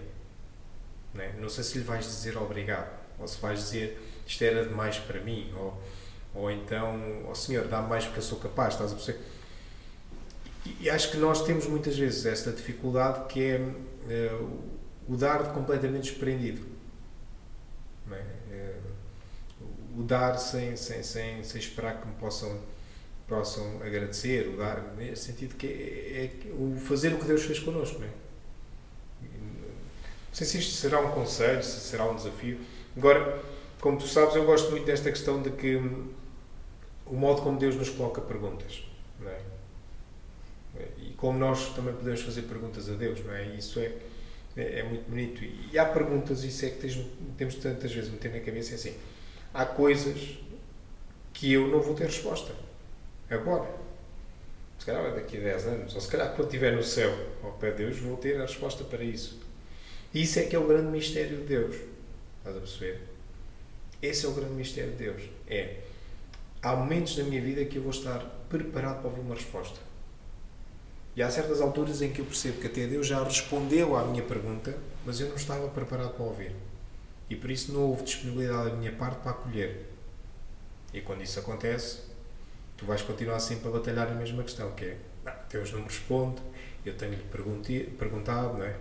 [1.14, 1.32] Não, é?
[1.34, 5.20] não sei se lhe vais dizer obrigado, ou se vais dizer isto era demais para
[5.20, 5.80] mim, ou,
[6.36, 9.20] ou então, ó oh, Senhor, dá-me mais porque eu sou capaz, estás a perceber?
[10.80, 14.60] E, acho que nós temos muitas vezes esta dificuldade que é uh,
[15.08, 16.76] o dar completamente desprendido.
[18.10, 18.36] É?
[19.96, 22.60] o dar sem, sem, sem, sem esperar que me possam,
[23.26, 27.58] possam agradecer, o dar, nesse sentido que é, é o fazer o que Deus fez
[27.58, 27.98] connosco.
[27.98, 28.10] Não, é?
[29.22, 32.60] não sei se isto será um conselho, se será um desafio.
[32.94, 33.42] Agora,
[33.80, 35.80] como tu sabes, eu gosto muito desta questão de que
[37.06, 38.82] o modo como Deus nos coloca perguntas.
[39.20, 39.40] Não é?
[40.98, 43.46] E como nós também podemos fazer perguntas a Deus, não é?
[43.46, 43.92] E isso é,
[44.56, 45.42] é, é, muito bonito.
[45.42, 46.98] E há perguntas, isso é que tens,
[47.38, 48.94] temos tantas vezes meter na cabeça, é assim
[49.56, 50.36] há coisas
[51.32, 52.52] que eu não vou ter resposta.
[53.30, 53.86] Agora.
[54.78, 57.10] Se calhar daqui a 10 anos, ou se calhar quando estiver no céu,
[57.42, 59.40] ao pé de Deus, vou ter a resposta para isso.
[60.12, 61.76] E isso é que é o grande mistério de Deus.
[62.38, 63.00] Estás a perceber?
[64.02, 65.22] Esse é o grande mistério de Deus.
[65.48, 65.78] É,
[66.66, 69.78] há momentos na minha vida que eu vou estar preparado para ouvir uma resposta.
[71.14, 74.22] E há certas alturas em que eu percebo que até Deus já respondeu à minha
[74.22, 76.52] pergunta, mas eu não estava preparado para ouvir.
[77.30, 79.86] E por isso não houve disponibilidade da minha parte para acolher.
[80.92, 82.00] E quando isso acontece,
[82.76, 84.98] tu vais continuar sempre a batalhar a mesma questão, que é,
[85.48, 86.42] Deus não me responde,
[86.84, 87.22] eu tenho-lhe
[87.96, 88.76] perguntado, não é?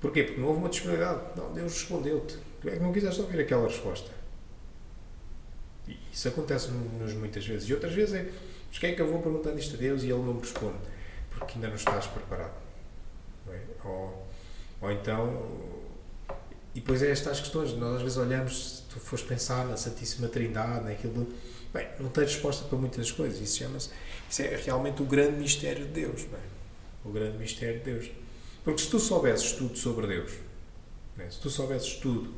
[0.00, 0.22] Porquê?
[0.22, 1.20] Porque não houve uma disponibilidade.
[1.36, 2.38] Não, Deus respondeu-te.
[2.62, 4.17] Tu é que não quiseste ouvir aquela resposta.
[6.12, 7.68] Isso acontece-nos muitas vezes.
[7.68, 8.30] E outras vezes é,
[8.72, 10.78] quem é que eu vou perguntando isto a Deus e Ele não me responde?
[11.30, 12.54] Porque ainda não estás preparado.
[13.46, 13.60] Não é?
[13.84, 14.28] ou,
[14.80, 15.78] ou então
[16.78, 20.28] e depois é estas questões, nós às vezes olhamos, se tu fores pensar na Santíssima
[20.28, 21.26] Trindade, naquilo.
[21.74, 23.40] Bem, não tens resposta para muitas coisas.
[23.40, 23.90] Isso chama-se.
[24.30, 26.22] Isso é realmente o grande mistério de Deus.
[26.22, 26.40] Bem,
[27.04, 28.10] o grande mistério de Deus.
[28.62, 30.30] Porque se tu soubesses tudo sobre Deus,
[31.16, 31.28] né?
[31.28, 32.32] se tu soubesses tudo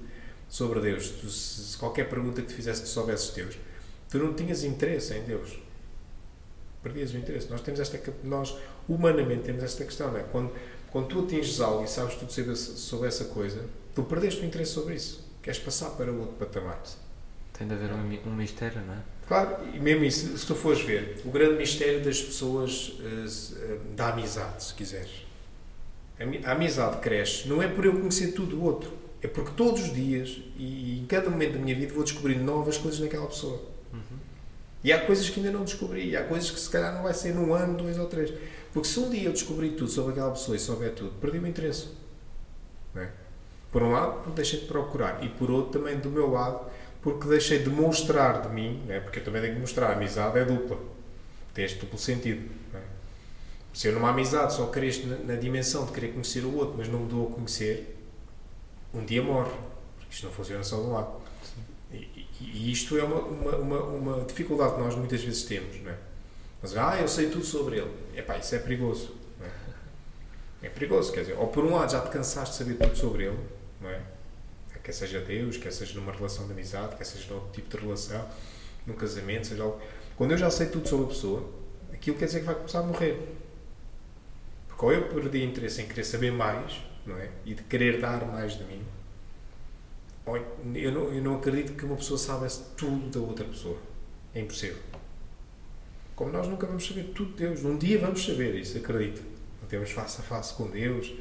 [0.50, 3.56] sobre Deus, tu, se qualquer pergunta que te fizesse tu soubesses Deus,
[4.10, 5.58] tu não tinhas interesse em Deus.
[6.82, 7.48] Perdias o interesse.
[7.48, 8.00] Nós temos esta.
[8.24, 8.56] Nós,
[8.88, 10.24] humanamente, temos esta questão, não é?
[10.24, 10.52] Quando,
[10.90, 14.72] quando tu atinges algo e sabes tudo sobre, sobre essa coisa, tu perdeste o interesse
[14.72, 15.24] sobre isso.
[15.42, 16.82] Queres passar para outro patamar.
[17.52, 18.98] Tem de haver um, um mistério, não é?
[19.28, 24.08] Claro, e mesmo isso, se tu fores ver, o grande mistério das pessoas uh, da
[24.08, 25.26] amizade, se quiseres.
[26.44, 28.90] A amizade cresce, não é por eu conhecer tudo o outro,
[29.22, 32.78] é porque todos os dias e em cada momento da minha vida vou descobrindo novas
[32.78, 33.60] coisas naquela pessoa.
[33.92, 34.18] Uhum.
[34.82, 37.12] E há coisas que ainda não descobri, e há coisas que se calhar não vai
[37.12, 38.32] ser num ano, dois ou três.
[38.72, 41.46] Porque se um dia eu descobrir tudo sobre aquela pessoa e souber tudo, perdi o
[41.46, 41.88] interesse.
[42.96, 43.08] É?
[43.70, 46.66] Por um lado, porque deixei de procurar, e por outro, também do meu lado,
[47.02, 49.00] porque deixei de mostrar de mim, né?
[49.00, 50.78] porque eu também tenho que mostrar, a amizade é dupla,
[51.52, 52.48] tem este duplo sentido.
[52.72, 52.80] Né?
[53.72, 56.88] Se eu numa amizade só cresço na, na, dimensão de querer conhecer o outro, mas
[56.88, 57.99] não me dou a conhecer,
[58.92, 59.52] um dia morre,
[59.98, 61.20] porque isto não funciona só de um lado.
[61.92, 65.90] E, e, isto é uma, uma, uma, uma, dificuldade que nós muitas vezes temos, não
[65.90, 65.98] é?
[66.62, 67.90] Mas, ah, eu sei tudo sobre ele.
[68.14, 69.14] Epá, isso é perigoso.
[69.42, 70.66] É?
[70.66, 73.24] é perigoso, quer dizer, ou por um lado já te cansaste de saber tudo sobre
[73.24, 73.38] ele,
[73.80, 74.00] não é?
[74.82, 78.26] Quer seja Deus, quer seja numa relação de amizade, quer seja outro tipo de relação,
[78.86, 79.80] num casamento, seja algo.
[80.16, 81.48] Quando eu já sei tudo sobre a pessoa,
[81.92, 83.36] aquilo quer dizer que vai começar a morrer.
[84.68, 87.30] Porque ou eu perdi interesse em querer saber mais, não é?
[87.44, 88.82] E de querer dar mais de mim,
[90.74, 93.78] eu não, eu não acredito que uma pessoa saibesse tudo da outra pessoa.
[94.34, 94.76] É impossível.
[96.14, 97.64] Como nós nunca vamos saber tudo de Deus.
[97.64, 99.22] Um dia vamos saber isso, acredito.
[99.68, 101.12] temos face a face com Deus,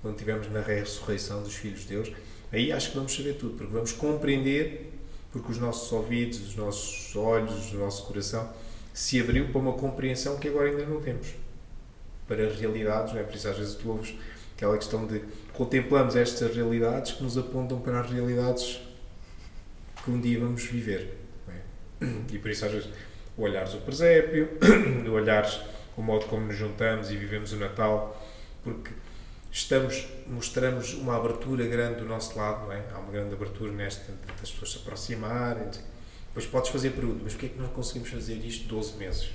[0.00, 2.12] quando estivermos na ressurreição dos filhos de Deus,
[2.50, 4.92] aí acho que vamos saber tudo, porque vamos compreender,
[5.30, 8.50] porque os nossos ouvidos, os nossos olhos, o nosso coração
[8.94, 11.28] se abriu para uma compreensão que agora ainda não temos.
[12.26, 13.24] Para realidades, não é?
[13.24, 14.14] Por isso às vezes tu ouves
[14.58, 18.80] aquela questão de contemplamos estas realidades que nos apontam para as realidades
[20.04, 21.16] que um dia vamos viver.
[21.48, 22.06] É?
[22.32, 22.88] E por isso às vezes
[23.36, 24.48] olhares o presépio,
[25.14, 25.60] olhares
[25.96, 28.20] o modo como nos juntamos e vivemos o Natal,
[28.64, 28.90] porque
[29.52, 32.82] estamos, mostramos uma abertura grande do nosso lado, não é?
[32.92, 35.70] Há uma grande abertura nesta, das pessoas se aproximarem.
[36.28, 39.30] Depois podes fazer pergunta, mas porquê é que nós conseguimos fazer isto 12 meses?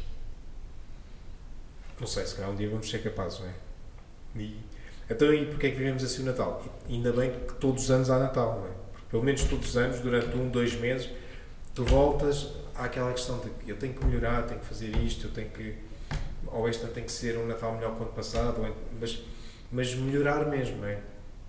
[1.97, 3.53] Não sei, se calhar um dia vamos ser capazes, não é?
[4.36, 4.72] E,
[5.09, 6.63] então, e porquê é que vivemos assim o Natal?
[6.87, 8.71] E ainda bem que todos os anos há Natal, não é?
[8.91, 11.09] Porque pelo menos todos os anos, durante um, dois meses,
[11.75, 15.49] tu voltas àquela questão de eu tenho que melhorar, tenho que fazer isto, eu tenho
[15.49, 15.75] que.
[16.47, 18.61] Ou este tem que ser um Natal melhor que o ano passado,
[18.99, 19.21] mas
[19.73, 20.99] mas melhorar mesmo, não é?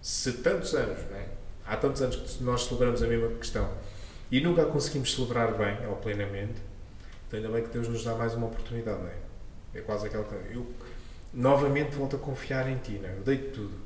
[0.01, 1.27] Se tantos anos, não é?
[1.67, 3.71] Há tantos anos que nós celebramos a mesma questão
[4.33, 6.61] e nunca a conseguimos celebrar bem ou plenamente,
[7.29, 9.17] então ainda bem que Deus nos dá mais uma oportunidade, não é?
[9.75, 10.25] É quase aquela.
[10.51, 10.67] Eu
[11.35, 13.17] novamente volto a confiar em ti, não é?
[13.17, 13.77] Eu dei-te tudo.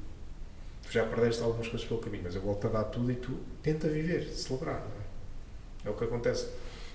[0.82, 3.38] Tu já perdeste algumas coisas pelo caminho, mas eu volto a dar tudo e tu
[3.62, 5.88] tenta viver, celebrar, não é?
[5.88, 6.48] É o que acontece.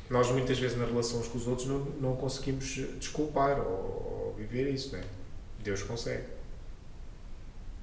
[0.10, 2.66] Nós muitas vezes na relação uns com os outros não, não conseguimos
[3.00, 5.04] desculpar ou, ou viver isso, não é?
[5.64, 6.24] Deus consegue.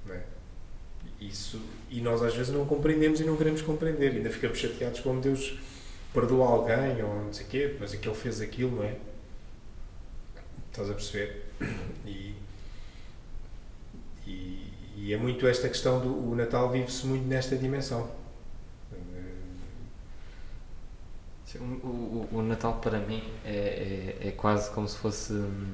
[0.09, 0.21] É?
[1.19, 5.21] Isso, e nós às vezes não compreendemos e não queremos compreender, ainda ficamos chateados como
[5.21, 5.59] Deus
[6.13, 8.97] perdoa alguém ou não sei o quê, mas é que ele fez aquilo, não é?
[10.69, 11.45] Estás a perceber?
[12.05, 12.35] E,
[14.31, 18.09] e, e é muito esta questão do o Natal vive-se muito nesta dimensão.
[21.59, 25.73] o, o, o, Natal para mim é, é, é quase como se fosse hum,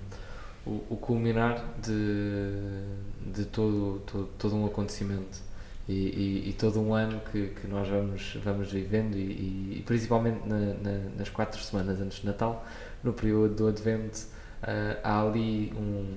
[0.66, 5.40] o, o culminar de, de todo, todo, todo um acontecimento
[5.88, 10.46] e, e, e, todo um ano que, que nós vamos, vamos vivendo e, e principalmente
[10.48, 12.66] na, na, nas quatro semanas antes de Natal,
[13.04, 14.20] no período do Advento,
[14.64, 16.14] uh, há ali um,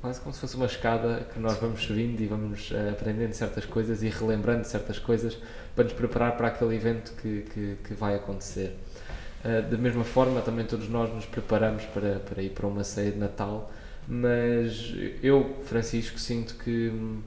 [0.00, 3.64] quase como se fosse uma escada que nós vamos subindo e vamos uh, aprendendo certas
[3.64, 5.36] coisas e relembrando certas coisas
[5.74, 8.76] para nos preparar para aquele evento que, que, que vai acontecer.
[9.44, 13.12] Uh, da mesma forma, também todos nós nos preparamos para, para ir para uma ceia
[13.12, 13.70] de Natal,
[14.08, 17.20] mas eu, Francisco, sinto que hum,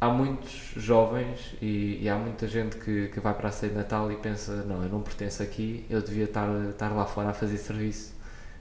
[0.00, 3.78] há muitos jovens e, e, há muita gente que, que vai para a ceia de
[3.78, 7.32] Natal e pensa: não, eu não pertenço aqui, eu devia estar, estar lá fora a
[7.34, 8.14] fazer serviço,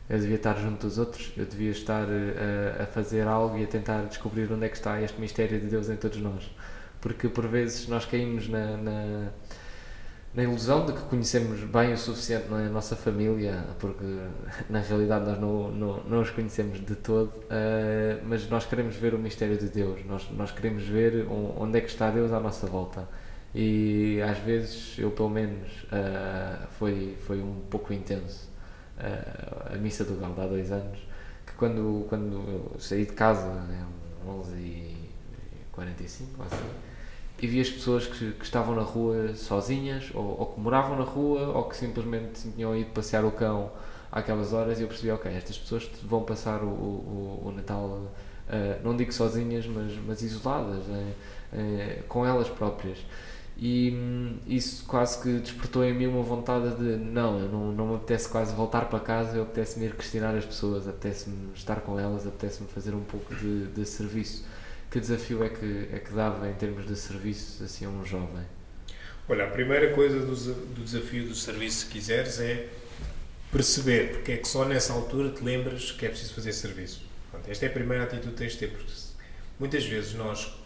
[0.09, 3.63] eu devia estar junto dos outros, eu devia estar a, eh, a fazer algo e
[3.63, 6.49] a tentar descobrir onde é que está este mistério de Deus em todos nós.
[6.99, 9.29] Porque por vezes nós caímos na, na
[10.33, 14.05] na ilusão de que conhecemos bem o suficiente na nossa família, porque
[14.69, 19.15] na realidade nós não, não, não os conhecemos de todo, uh, mas nós queremos ver
[19.15, 22.67] o mistério de Deus, nós, nós queremos ver onde é que está Deus à nossa
[22.67, 23.07] volta.
[23.55, 28.48] E às vezes, eu pelo menos, uh, foi, foi um pouco intenso.
[28.99, 30.99] Uh, a missa do Galo, há dois anos,
[31.45, 33.85] que quando, quando saí de casa, né,
[34.27, 36.69] 11h45 ou assim,
[37.41, 41.05] e vi as pessoas que, que estavam na rua sozinhas, ou, ou, que moravam na
[41.05, 43.71] rua, ou que simplesmente tinham ido passear o cão
[44.11, 48.09] àquelas horas, e eu percebi, ok, estas pessoas vão passar o, o, o Natal, uh,
[48.83, 52.97] não digo sozinhas, mas, mas isoladas, uh, uh, com elas próprias.
[53.61, 57.87] E hum, isso quase que despertou em mim uma vontade de, não, eu não, não
[57.89, 61.99] me apetece quase voltar para casa, eu apetece-me ir questionar as pessoas, apetece-me estar com
[61.99, 64.45] elas, apetece-me fazer um pouco de, de serviço
[64.89, 68.43] que desafio é que, é que dava em termos de serviço assim, a um jovem?
[69.27, 72.67] Olha, a primeira coisa do, do desafio do serviço, se quiseres, é
[73.51, 77.03] perceber porque é que só nessa altura te lembras que é preciso fazer serviço.
[77.29, 78.91] Pronto, esta é a primeira atitude que tens de ter, porque
[79.59, 80.58] muitas vezes nós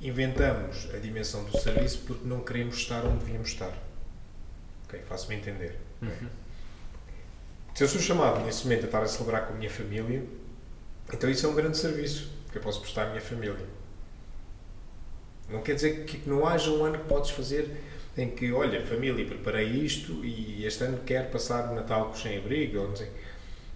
[0.00, 3.72] inventamos a dimensão do serviço porque não queremos estar onde devíamos estar.
[4.86, 5.00] Ok?
[5.08, 5.78] Faço-me entender.
[6.00, 6.28] Uhum.
[7.74, 10.24] Se eu sou chamado nesse momento a estar a celebrar com a minha família,
[11.12, 13.66] então isso é um grande serviço que eu posso prestar à minha família.
[15.48, 17.70] Não quer dizer que não haja um ano que podes fazer
[18.16, 22.80] em que, olha, família, preparei isto e este ano quero passar o Natal com sem-abrigo,
[22.80, 23.08] ou não sei.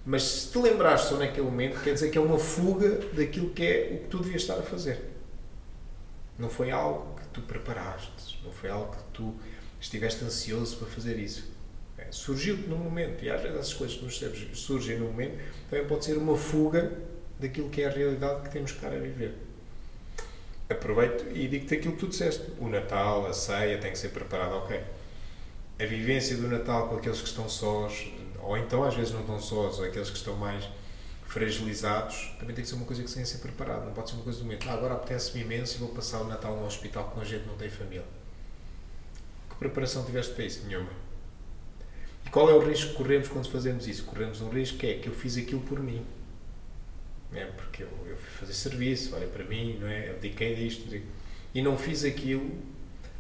[0.05, 3.65] Mas se te lembrares só naquele momento, quer dizer que é uma fuga daquilo que
[3.65, 5.12] é o que tu devias estar a fazer.
[6.39, 9.35] Não foi algo que tu preparaste, não foi algo que tu
[9.81, 11.53] estiveste ansioso para fazer isso.
[11.99, 15.87] É, Surgiu-te num momento, e às vezes essas coisas que nos surgem num momento, também
[15.87, 16.93] pode ser uma fuga
[17.39, 19.35] daquilo que é a realidade que temos que estar a viver.
[20.71, 22.45] Aproveito e digo-te aquilo que tu disseste.
[22.59, 24.81] O Natal, a ceia tem que ser preparada, ok.
[25.79, 28.07] A vivência do Natal com aqueles que estão sós,
[28.41, 30.65] ou então às vezes não estão sós, ou aqueles que estão mais
[31.33, 33.87] fragilizados, também tem que ser uma coisa que que ser preparado.
[33.87, 34.69] Não pode ser uma coisa do momento.
[34.69, 37.71] Ah, agora apetece-me imenso e vou passar o Natal no hospital com gente não tem
[37.71, 38.05] família.
[39.49, 40.67] Que preparação tiveste para isso?
[40.67, 40.91] Nenhuma.
[42.27, 44.05] E qual é o risco que corremos quando fazemos isso?
[44.05, 46.05] Corremos um risco que é que eu fiz aquilo por mim.
[47.33, 50.11] É, porque eu, eu fui fazer serviço, olha para mim, não é?
[50.11, 50.87] Abdiquei disto.
[51.55, 52.51] E não fiz aquilo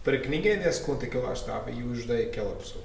[0.05, 2.85] para que ninguém desse conta que eu lá estava e eu ajudei aquela pessoa.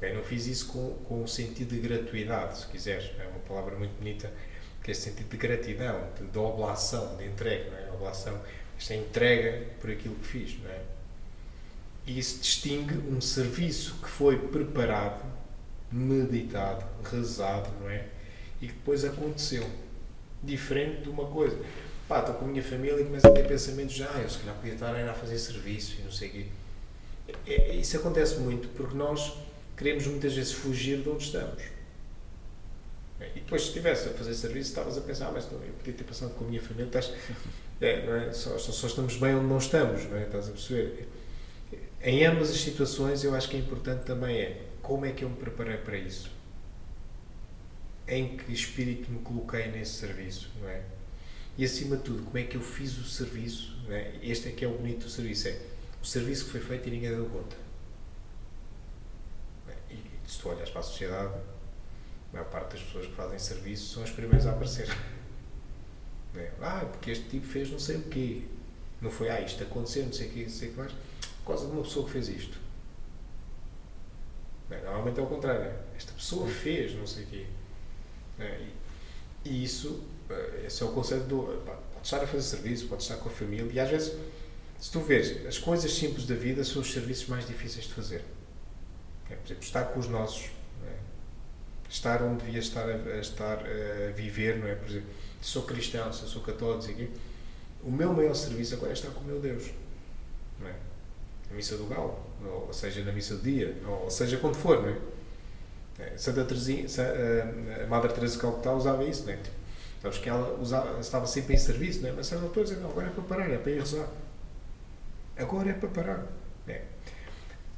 [0.00, 3.10] Não fiz isso com, com um sentido de gratuidade, se quiseres.
[3.18, 4.32] É uma palavra muito bonita,
[4.82, 7.70] que é esse sentido de gratidão, de, de oblação, de entrega.
[7.70, 7.92] Não é?
[7.92, 8.40] Oblação,
[8.78, 10.58] esta é entrega por aquilo que fiz.
[10.62, 10.80] Não é?
[12.06, 15.22] E isso distingue um serviço que foi preparado,
[15.92, 18.06] meditado, rezado, não é?
[18.60, 19.68] E que depois aconteceu.
[20.42, 21.58] Diferente de uma coisa.
[22.08, 24.38] Pá, estou com a minha família e começo a ter pensamentos já, ah, eu se
[24.38, 26.46] calhar podia estar a fazer serviço e não sei o quê.
[27.46, 29.34] É, é, isso acontece muito porque nós
[29.80, 31.62] queremos muitas vezes fugir de onde estamos.
[33.18, 35.94] E depois, se estivesse a fazer serviço, estavas a pensar, ah, mas não, eu podia
[35.94, 37.10] ter passado com a minha família, estás,
[37.80, 38.32] é, não é?
[38.32, 40.24] Só, só, estamos bem onde não estamos, não é?
[40.24, 41.08] Estás a perceber?
[42.02, 45.30] Em ambas as situações, eu acho que é importante também é como é que eu
[45.30, 46.30] me preparei para isso?
[48.06, 50.82] Em que espírito me coloquei nesse serviço, não é?
[51.56, 53.78] E acima de tudo, como é que eu fiz o serviço?
[53.86, 54.12] Não é?
[54.22, 55.58] Este é que é o bonito do serviço, é
[56.02, 57.69] o serviço que foi feito e ninguém deu conta
[60.30, 64.02] se tu olhas para a sociedade, a maior parte das pessoas que fazem serviço são
[64.02, 64.88] as primeiras a aparecer.
[66.32, 66.48] É?
[66.62, 68.42] Ah, porque este tipo fez não sei o quê.
[69.00, 71.46] Não foi, ah, isto aconteceu, não sei o quê, não sei o que mais, por
[71.48, 72.56] causa de uma pessoa que fez isto.
[74.70, 74.80] É?
[74.84, 75.62] Normalmente é o contrário.
[75.62, 75.76] É?
[75.96, 77.46] Esta pessoa fez não sei o quê.
[78.38, 78.64] É?
[79.44, 81.62] E, isso, eh, esse é o conceito do.
[81.66, 84.16] Pá, pode estar a fazer serviço, pode estar com a família, e às vezes,
[84.78, 88.24] se tu vês, as coisas simples da vida são os serviços mais difíceis de fazer.
[89.30, 90.50] É, por exemplo, estar com os nossos,
[90.86, 90.94] é?
[91.88, 94.74] estar onde devia estar a, a, estar a viver, não é?
[94.74, 95.08] Por exemplo,
[95.40, 97.12] se sou cristão, se sou católico,
[97.82, 99.70] o meu maior serviço agora é estar com o meu Deus,
[100.60, 100.74] não é?
[101.48, 104.88] Na missa do galo, ou seja, na missa do dia, ou seja, quando for, não
[104.88, 104.98] é?
[106.12, 106.86] é Santa Teresinha,
[107.82, 109.36] a Madre Teresa de Calcutá usava isso, não é?
[109.36, 109.56] Tipo,
[110.02, 112.12] sabes que ela usava, estava sempre em serviço, não é?
[112.12, 114.08] Mas a certa altura dizia, não, agora é para parar, é para ir rezar.
[115.36, 116.26] Agora é para parar.
[116.68, 116.82] É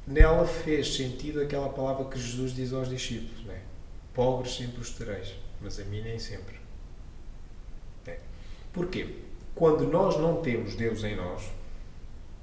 [0.05, 3.61] nela fez sentido aquela palavra que Jesus diz aos discípulos: né?
[4.13, 6.55] Pobres sempre os tereis, mas a mim nem sempre.
[8.05, 8.19] É.
[8.71, 9.15] Porquê?
[9.55, 11.43] Quando nós não temos Deus em nós,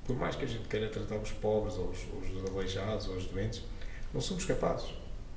[0.07, 3.27] por mais que a gente queira tratar os pobres, ou os, os aleijados, ou os
[3.27, 3.63] doentes,
[4.13, 4.89] não somos capazes.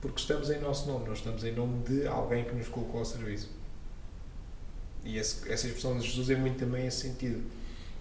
[0.01, 3.05] Porque estamos em nosso nome, nós estamos em nome de alguém que nos colocou ao
[3.05, 3.49] serviço.
[5.03, 7.43] E esse, essa expressão de Jesus é muito também esse sentido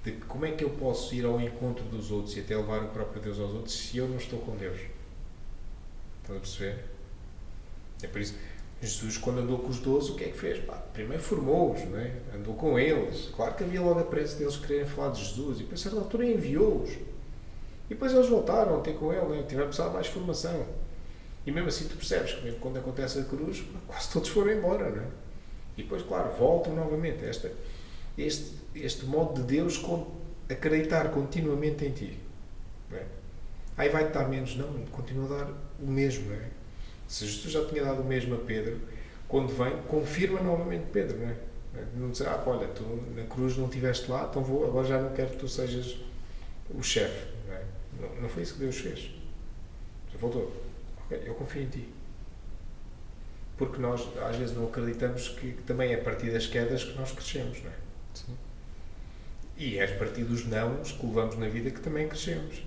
[0.05, 2.89] de como é que eu posso ir ao encontro dos outros e até levar o
[2.89, 4.79] próprio Deus aos outros se eu não estou com Deus.
[6.23, 6.85] Estão a perceber?
[8.03, 8.35] É por isso
[8.83, 10.59] Jesus, quando andou com os doze, o que é que fez?
[10.65, 12.17] Pá, primeiro formou-os, é?
[12.35, 13.31] andou com eles.
[13.37, 16.27] Claro que havia logo a pressa deles quererem falar de Jesus e, a certa altura,
[16.27, 16.91] enviou-os.
[16.91, 19.45] E depois eles voltaram a ter com ele, né?
[19.49, 20.67] tiveram precisar de mais formação.
[21.47, 24.91] E mesmo assim, tu percebes que, mesmo quando acontece a cruz, quase todos foram embora.
[24.91, 25.07] Não é?
[25.77, 27.25] E depois, claro, voltam novamente.
[27.25, 27.53] Esta,
[28.19, 29.83] este este modo de Deus
[30.49, 32.19] acreditar continuamente em ti.
[32.93, 33.05] É?
[33.77, 36.33] Aí vai-te dar menos, não, continua a dar o mesmo.
[36.33, 36.49] É?
[37.07, 38.81] Se Jesus já tinha dado o mesmo a Pedro,
[39.29, 41.19] quando vem, confirma novamente Pedro.
[41.19, 41.37] Não, é?
[41.97, 42.83] não dizer, ah, olha, tu
[43.17, 45.97] na cruz não estiveste lá, então vou, agora já não quero que tu sejas
[46.71, 47.29] o chefe.
[47.49, 47.65] Não, é?
[48.01, 49.11] não, não, foi isso que Deus fez.
[50.13, 50.53] Já voltou.
[51.05, 51.89] Ok, eu confio em ti.
[53.57, 56.99] Porque nós às vezes não acreditamos que, que também é a partir das quedas que
[56.99, 57.75] nós crescemos, não é?
[58.15, 58.37] Sim.
[59.57, 62.63] E é a partir dos nãos que levamos na vida que também crescemos.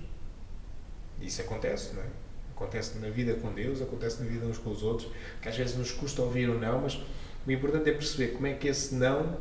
[1.22, 2.08] Isso acontece, não é?
[2.56, 5.12] Acontece na vida com Deus, acontece na vida uns com os outros,
[5.42, 7.00] que às vezes nos custa ouvir o não, mas
[7.46, 9.38] o importante é perceber como é que esse não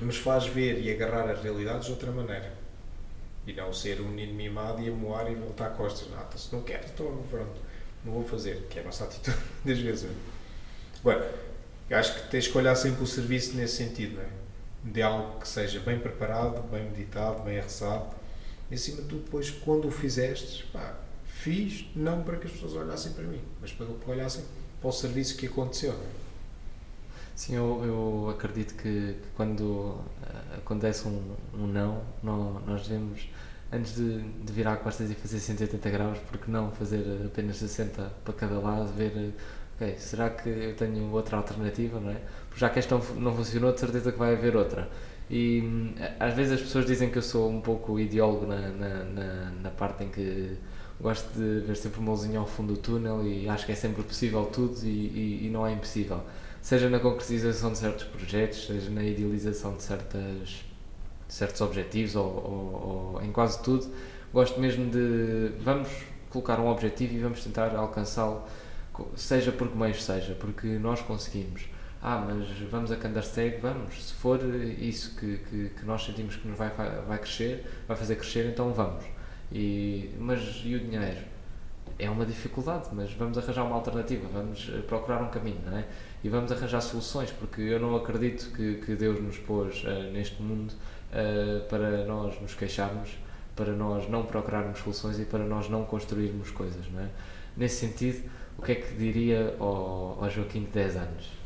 [0.00, 2.52] nos faz ver e agarrar as realidades de outra maneira.
[3.46, 6.08] E não ser um menino mimado e amoar e voltar a costas.
[6.08, 7.60] Não, então, se não quero, estou pronto,
[8.04, 10.10] não vou fazer, que é a nossa atitude das vezes.
[11.00, 11.32] Agora,
[11.88, 14.28] eu acho que tens que olhar sempre o serviço nesse sentido, não é?
[14.86, 18.14] De algo que seja bem preparado, bem meditado, bem rezado.
[18.70, 22.74] E acima de tudo, depois, quando o fizeste, pá, fiz não para que as pessoas
[22.74, 24.44] olhassem para mim, mas para que olhassem
[24.80, 25.92] para o serviço que aconteceu.
[25.92, 26.26] É?
[27.34, 33.28] Sim, eu, eu acredito que, que, quando eh, acontece um, um não, não, nós devemos,
[33.70, 38.32] antes de, de virar costas e fazer 180 graus, porque não fazer apenas 60 para
[38.32, 39.34] cada lado, ver,
[39.74, 42.20] ok, será que eu tenho outra alternativa, não é?
[42.56, 44.88] Já que esta não funcionou, de certeza que vai haver outra.
[45.30, 49.04] E hum, às vezes as pessoas dizem que eu sou um pouco ideólogo na, na,
[49.04, 50.56] na, na parte em que
[51.00, 54.02] gosto de ver sempre uma luzinha ao fundo do túnel e acho que é sempre
[54.02, 56.20] possível tudo e, e, e não é impossível.
[56.62, 60.64] Seja na concretização de certos projetos, seja na idealização de certas,
[61.28, 63.86] certos objetivos ou, ou, ou em quase tudo,
[64.32, 65.88] gosto mesmo de vamos
[66.30, 68.42] colocar um objetivo e vamos tentar alcançá-lo,
[69.14, 71.75] seja por que meios seja, porque nós conseguimos.
[72.08, 73.58] Ah, mas vamos a Candarsteg?
[73.60, 74.00] Vamos.
[74.00, 74.38] Se for
[74.78, 78.72] isso que, que, que, nós sentimos que nos vai, vai crescer, vai fazer crescer, então
[78.72, 79.04] vamos.
[79.50, 81.18] E, mas e o dinheiro?
[81.98, 85.84] É uma dificuldade, mas vamos arranjar uma alternativa, vamos eh, procurar um caminho, não é?
[86.22, 90.40] E vamos arranjar soluções, porque eu não acredito que, que Deus nos pôs uh, neste
[90.40, 90.72] mundo
[91.10, 93.18] uh, para nós nos queixarmos,
[93.56, 97.08] para nós não procurarmos soluções e para nós não construirmos coisas, não é?
[97.56, 101.45] Nesse sentido, o que é que diria ao, ao Joaquim de 10 anos?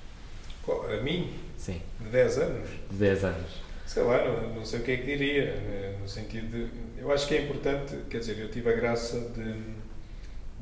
[0.73, 1.39] A mim?
[1.57, 1.81] Sim.
[2.01, 2.69] De 10 anos?
[2.91, 3.51] De 10 anos.
[3.87, 5.97] Sei lá, não, não sei o que é que diria, né?
[6.01, 7.01] no sentido de.
[7.01, 9.55] Eu acho que é importante, quer dizer, eu tive a graça de,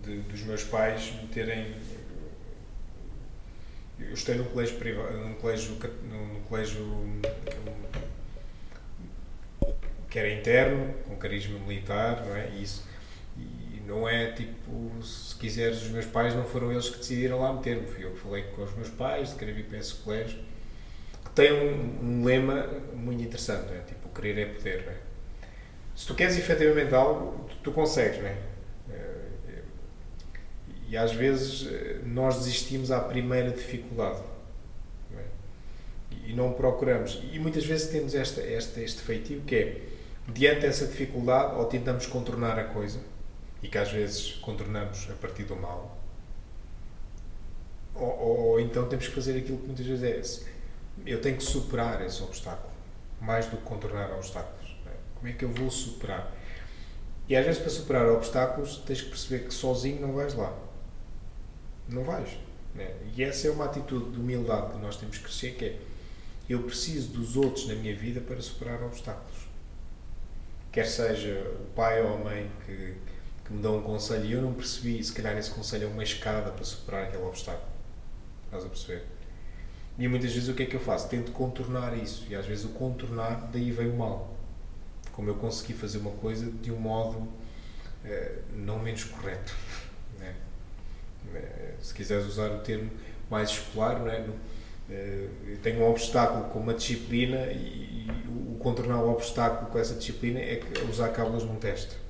[0.02, 1.74] de dos meus pais me terem.
[4.00, 5.76] Eu estei num colégio privado, num colégio,
[6.10, 6.86] num colégio
[10.08, 12.50] que era interno, com carisma militar, não é?
[12.50, 12.87] E isso
[13.88, 17.86] não é tipo, se quiseres, os meus pais não foram eles que decidiram lá meter-me.
[17.86, 20.38] Fui eu que falei com os meus pais, de querer vir para esse colégio,
[21.24, 23.80] que tem um, um lema muito interessante, é?
[23.80, 24.96] Tipo, querer é poder, é?
[25.96, 28.36] Se tu queres efetivamente algo, tu, tu consegues, não é?
[28.90, 29.62] Eh,
[30.90, 34.20] e às vezes eh, nós desistimos à primeira dificuldade.
[35.10, 35.24] Não é?
[36.26, 37.22] E não procuramos.
[37.32, 39.80] E muitas vezes temos esta, esta, este feitio que é,
[40.30, 43.00] diante dessa dificuldade, ou tentamos contornar a coisa,
[43.62, 45.98] e que às vezes contornamos a partir do mal,
[47.94, 50.58] ou, ou, então temos que fazer aquilo que muitas vezes é
[51.04, 52.72] eu tenho que superar esse obstáculo,
[53.20, 54.76] mais do que contornar obstáculos.
[54.86, 54.90] É?
[55.16, 56.32] Como é que eu vou superar?
[57.28, 60.56] E às vezes para superar obstáculos tens que perceber que sozinho não vais lá.
[61.88, 62.38] Não vais.
[62.74, 62.94] Né?
[63.16, 65.78] E essa é uma atitude de humildade que nós temos que crescer, que é
[66.48, 69.48] eu preciso dos outros na minha vida para superar obstáculos.
[70.72, 72.94] Quer seja o pai ou a mãe que
[73.48, 76.02] que me dão um conselho e eu não percebi, se calhar esse conselho é uma
[76.02, 77.66] escada para superar aquele obstáculo.
[78.44, 79.04] Estás a perceber?
[79.98, 81.08] E muitas vezes o que é que eu faço?
[81.08, 84.36] Tento contornar isso e às vezes o contornar, daí vem o mal.
[85.12, 87.26] Como eu consegui fazer uma coisa de um modo
[88.04, 89.56] eh, não menos correto.
[90.18, 90.34] Né?
[91.32, 92.90] Eh, se quiseres usar o termo
[93.30, 94.18] mais escolar, não é?
[94.18, 94.34] No,
[94.90, 95.28] eh,
[95.62, 98.10] tenho um obstáculo com uma disciplina e, e
[98.52, 102.07] o contornar o obstáculo com essa disciplina é usar cábulas num teste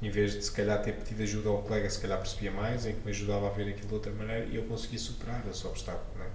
[0.00, 2.92] em vez de se calhar ter pedido ajuda ao colega, se calhar percebia mais, em
[2.92, 6.06] que me ajudava a ver aquilo de outra maneira e eu conseguia superar esse obstáculo.
[6.16, 6.28] Não é?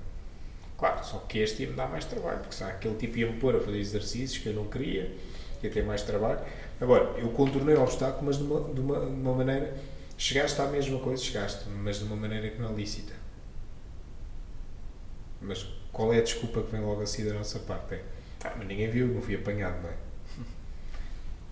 [0.77, 3.61] Claro, só que este ia-me dar mais trabalho, porque sabe, aquele tipo ia-me pôr a
[3.61, 5.15] fazer exercícios que eu não queria,
[5.61, 6.41] ia ter mais trabalho.
[6.81, 9.77] Agora, eu contornei o obstáculo, mas de uma, de uma, de uma maneira.
[10.17, 13.13] Chegaste à mesma coisa, chegaste, mas de uma maneira que não é lícita.
[15.41, 17.95] Mas qual é a desculpa que vem logo assim da nossa parte?
[17.95, 18.01] É,
[18.43, 19.93] ah, mas ninguém viu, não fui apanhado, não é?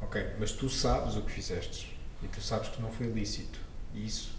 [0.03, 1.90] ok, mas tu sabes o que fizeste
[2.23, 3.59] e tu sabes que não foi lícito.
[3.93, 4.33] E isso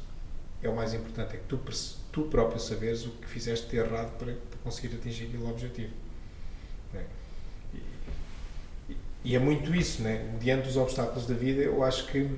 [0.63, 1.59] é o mais importante, é que tu,
[2.13, 5.93] tu próprio saberes o que fizeste de errado para, conseguir atingir aquele objetivo.
[6.95, 7.05] É?
[8.89, 10.37] E, e, é muito isso, né?
[10.41, 12.29] diante dos obstáculos da vida, eu acho que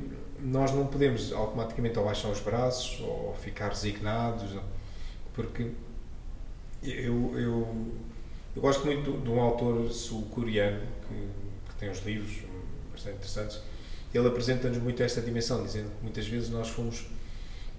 [0.40, 4.58] nós não podemos automaticamente ou baixar os braços ou ficar resignados,
[5.34, 5.70] porque
[6.82, 7.92] eu, eu,
[8.56, 11.14] eu gosto muito de um autor sul-coreano que,
[11.68, 12.38] que tem uns livros
[12.92, 13.60] bastante interessantes
[14.14, 17.04] ele apresenta-nos muito esta dimensão, dizendo que muitas vezes nós fomos,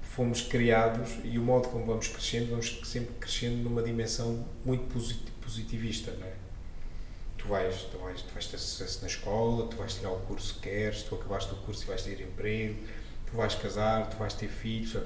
[0.02, 4.86] fomos criados e o modo como vamos crescendo, vamos sempre crescendo numa dimensão muito
[5.42, 6.34] positivista, não é?
[7.38, 10.56] Tu vais, tu vais, tu vais ter sucesso na escola, tu vais tirar o curso
[10.56, 12.76] que queres, tu acabaste o curso e vais ter emprego,
[13.28, 14.98] tu vais casar, tu vais ter filhos,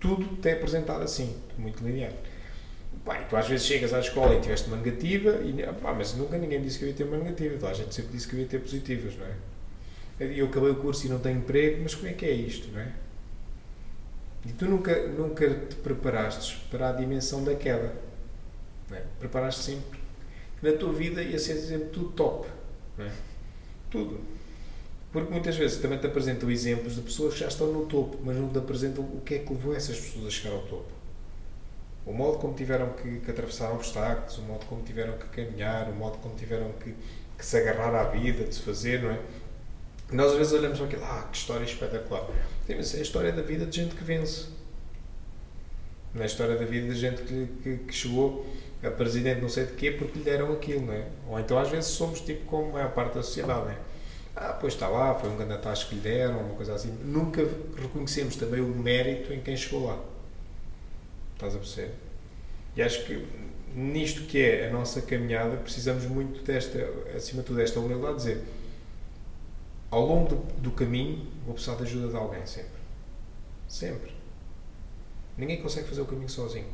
[0.00, 2.12] tudo te é apresentado assim, muito linear.
[3.06, 6.36] Bem, tu às vezes chegas à escola e tiveste uma negativa, e, pá, mas nunca
[6.38, 8.46] ninguém disse que eu ia ter uma negativa, a gente sempre disse que eu ia
[8.46, 9.34] ter positivas, não é?
[10.20, 12.80] Eu acabei o curso e não tenho emprego, mas como é que é isto, não
[12.80, 12.92] é?
[14.46, 17.94] E tu nunca, nunca te preparaste para a dimensão da queda.
[18.90, 19.02] É?
[19.18, 20.00] Preparaste sempre.
[20.62, 22.48] Na tua vida ia ser sempre tudo top.
[22.98, 23.10] É?
[23.90, 24.20] Tudo.
[25.12, 28.36] Porque muitas vezes também te apresentam exemplos de pessoas que já estão no topo, mas
[28.36, 30.92] não te apresentam o que é que levou essas pessoas a chegar ao topo.
[32.06, 35.94] O modo como tiveram que, que atravessar obstáculos, o modo como tiveram que caminhar, o
[35.94, 36.94] modo como tiveram que,
[37.36, 39.20] que se agarrar à vida, de se fazer, não é?
[40.12, 42.26] Nós às vezes olhamos para aquilo, ah, que história espetacular.
[42.66, 44.46] Sim, mas é a história da vida de gente que vence.
[46.14, 48.44] Não é a história da vida de gente que, que, que, chegou
[48.82, 51.06] a presidente não sei de quê porque lhe deram aquilo, não é?
[51.28, 53.76] Ou então às vezes somos tipo como a maior parte da sociedade, não é?
[54.40, 56.90] ah, pois está lá, foi um grande atasco que lhe deram, uma coisa assim.
[57.04, 57.46] Nunca
[57.76, 59.98] reconhecemos também o mérito em quem chegou lá.
[61.34, 61.92] Estás a perceber?
[62.76, 63.26] E acho que
[63.74, 66.78] nisto que é a nossa caminhada, precisamos muito desta,
[67.14, 68.44] acima de tudo, desta humildade, de dizer
[69.90, 72.80] ao longo do, do caminho vou precisar de ajuda de alguém, sempre.
[73.68, 74.14] Sempre.
[75.36, 76.68] Ninguém consegue fazer o caminho sozinho.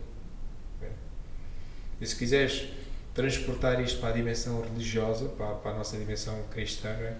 [2.01, 2.69] E se quiseres
[3.15, 7.17] transportar isto para a dimensão religiosa, para, para a nossa dimensão cristã, é?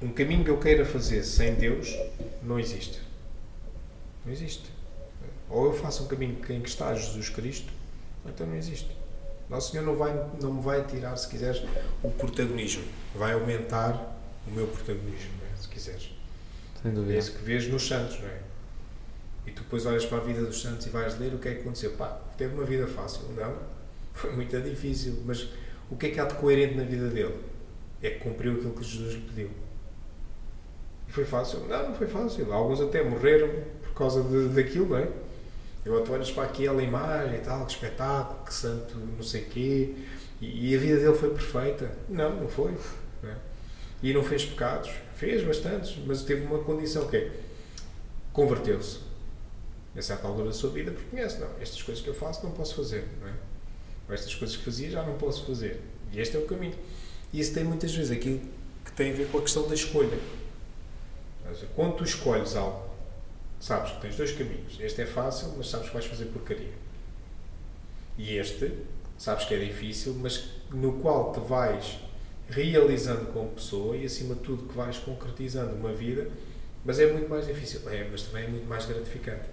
[0.00, 1.94] um caminho que eu queira fazer sem Deus
[2.42, 3.02] não existe.
[4.24, 4.70] Não existe.
[5.50, 7.70] Ou eu faço um caminho em que está Jesus Cristo,
[8.24, 8.96] ou então não existe.
[9.50, 11.62] Nosso Senhor não, vai, não me vai tirar, se quiseres,
[12.02, 12.84] o protagonismo.
[13.14, 14.17] Vai aumentar
[14.50, 15.56] o meu protagonismo, é?
[15.56, 16.10] se quiseres.
[16.82, 17.14] Sem dúvida.
[17.14, 18.40] É isso que vês nos santos, não é?
[19.46, 21.54] E tu depois olhas para a vida dos santos e vais ler o que é
[21.54, 21.92] que aconteceu.
[21.92, 23.22] Pá, teve uma vida fácil.
[23.36, 23.56] Não,
[24.12, 25.22] foi muito difícil.
[25.24, 25.48] Mas
[25.90, 27.34] o que é que há de coerente na vida dele?
[28.02, 29.50] É que cumpriu aquilo que Jesus lhe pediu.
[31.08, 31.60] E foi fácil?
[31.66, 32.52] Não, não foi fácil.
[32.52, 33.48] Alguns até morreram
[33.82, 35.08] por causa de, daquilo, não é?
[35.84, 39.94] Eu tu olhas para aquela imagem e tal, que espetáculo, que santo não sei quê,
[40.38, 41.90] e, e a vida dele foi perfeita.
[42.08, 42.74] Não, não foi.
[44.02, 44.90] E não fez pecados.
[45.16, 47.32] Fez bastantes, mas teve uma condição que é
[48.32, 49.00] converteu-se
[49.96, 52.52] a certa altura da sua vida porque conhece, não, estas coisas que eu faço não
[52.52, 53.32] posso fazer, não é?
[54.08, 55.82] Ou estas coisas que fazia já não posso fazer.
[56.12, 56.76] E este é o caminho.
[57.32, 58.40] E isso tem muitas vezes aquilo
[58.84, 60.18] que tem a ver com a questão da escolha.
[61.74, 62.88] Quando tu escolhes algo,
[63.60, 64.78] sabes que tens dois caminhos.
[64.80, 66.72] Este é fácil, mas sabes que vais fazer porcaria.
[68.16, 68.72] E este,
[69.18, 71.98] sabes que é difícil, mas no qual te vais
[72.48, 76.28] realizando como pessoa e, acima de tudo, que vais concretizando uma vida,
[76.84, 77.80] mas é muito mais difícil.
[77.88, 79.48] É, mas também é muito mais gratificante.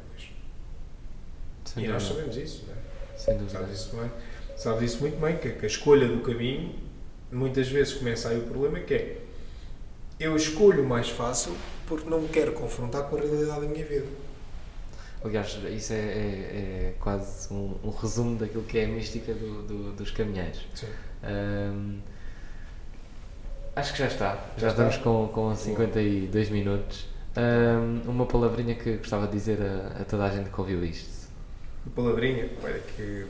[1.77, 3.17] E nós sabemos isso, não é?
[3.17, 3.59] Sem dúvida.
[3.59, 4.09] Sabes isso, é?
[4.55, 6.73] Sabes isso muito bem, que, que a escolha do caminho,
[7.31, 9.21] muitas vezes começa aí o problema, que é
[10.19, 13.85] eu escolho o mais fácil porque não me quero confrontar com a realidade da minha
[13.85, 14.05] vida.
[15.23, 19.63] Aliás, isso é, é, é quase um, um, resumo daquilo que é a mística do,
[19.63, 20.65] do, dos caminheiros.
[20.73, 20.87] Sim.
[21.23, 21.99] Um,
[23.75, 24.35] acho que já está.
[24.57, 27.07] Já, já estamos com, com 52 minutos.
[27.37, 31.29] Um, uma palavrinha que gostava de dizer a, a, toda a gente que ouviu isto.
[31.85, 32.49] Uma palavrinha?
[32.63, 33.25] Olha, que,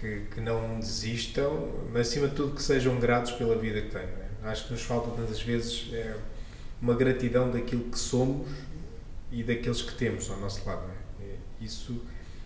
[0.00, 4.02] que, que não desistam, mas acima de tudo que sejam gratos pela vida que têm.
[4.02, 4.28] É?
[4.44, 6.14] Acho que nos falta tantas vezes é,
[6.80, 8.48] uma gratidão daquilo que somos
[9.32, 10.88] e daqueles que temos ao nosso lado.
[11.20, 11.34] É?
[11.60, 12.00] Isso,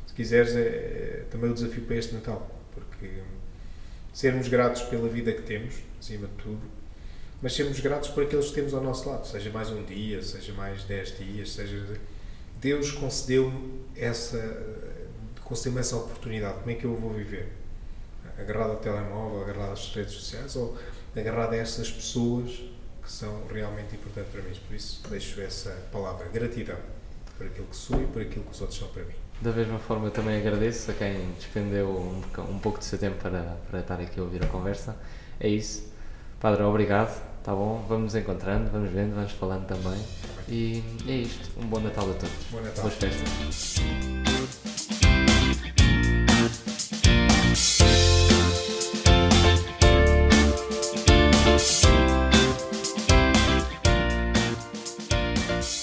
[0.06, 3.20] se quiseres, é, é, também o desafio para este Natal, porque
[4.12, 6.75] sermos gratos pela vida que temos, acima de tudo,
[7.42, 10.52] mas sermos gratos por aqueles que temos ao nosso lado, seja mais um dia, seja
[10.54, 11.82] mais dez dias, seja.
[12.58, 14.38] Deus concedeu-me essa,
[15.44, 16.58] concedeu essa oportunidade.
[16.58, 17.52] Como é que eu vou viver?
[18.38, 20.76] Agarrado ao telemóvel, agarrado às redes sociais ou
[21.14, 22.50] agarrado a essas pessoas
[23.02, 24.54] que são realmente importantes para mim?
[24.66, 26.78] Por isso deixo essa palavra, gratidão,
[27.36, 29.14] por aquilo que sou e por aquilo que os outros são para mim.
[29.40, 33.58] Da mesma forma, também agradeço a quem despendeu um, um pouco do seu tempo para,
[33.70, 34.96] para estar aqui a ouvir a conversa.
[35.38, 35.85] É isso.
[36.40, 37.26] Padre, obrigado.
[37.42, 37.84] Tá bom?
[37.88, 40.00] Vamos nos encontrando, vamos vendo, vamos falando também.
[40.48, 41.48] E é isto.
[41.60, 42.30] Um bom Natal a todos.
[42.50, 42.82] Bom Natal.
[42.82, 44.25] Boas festas.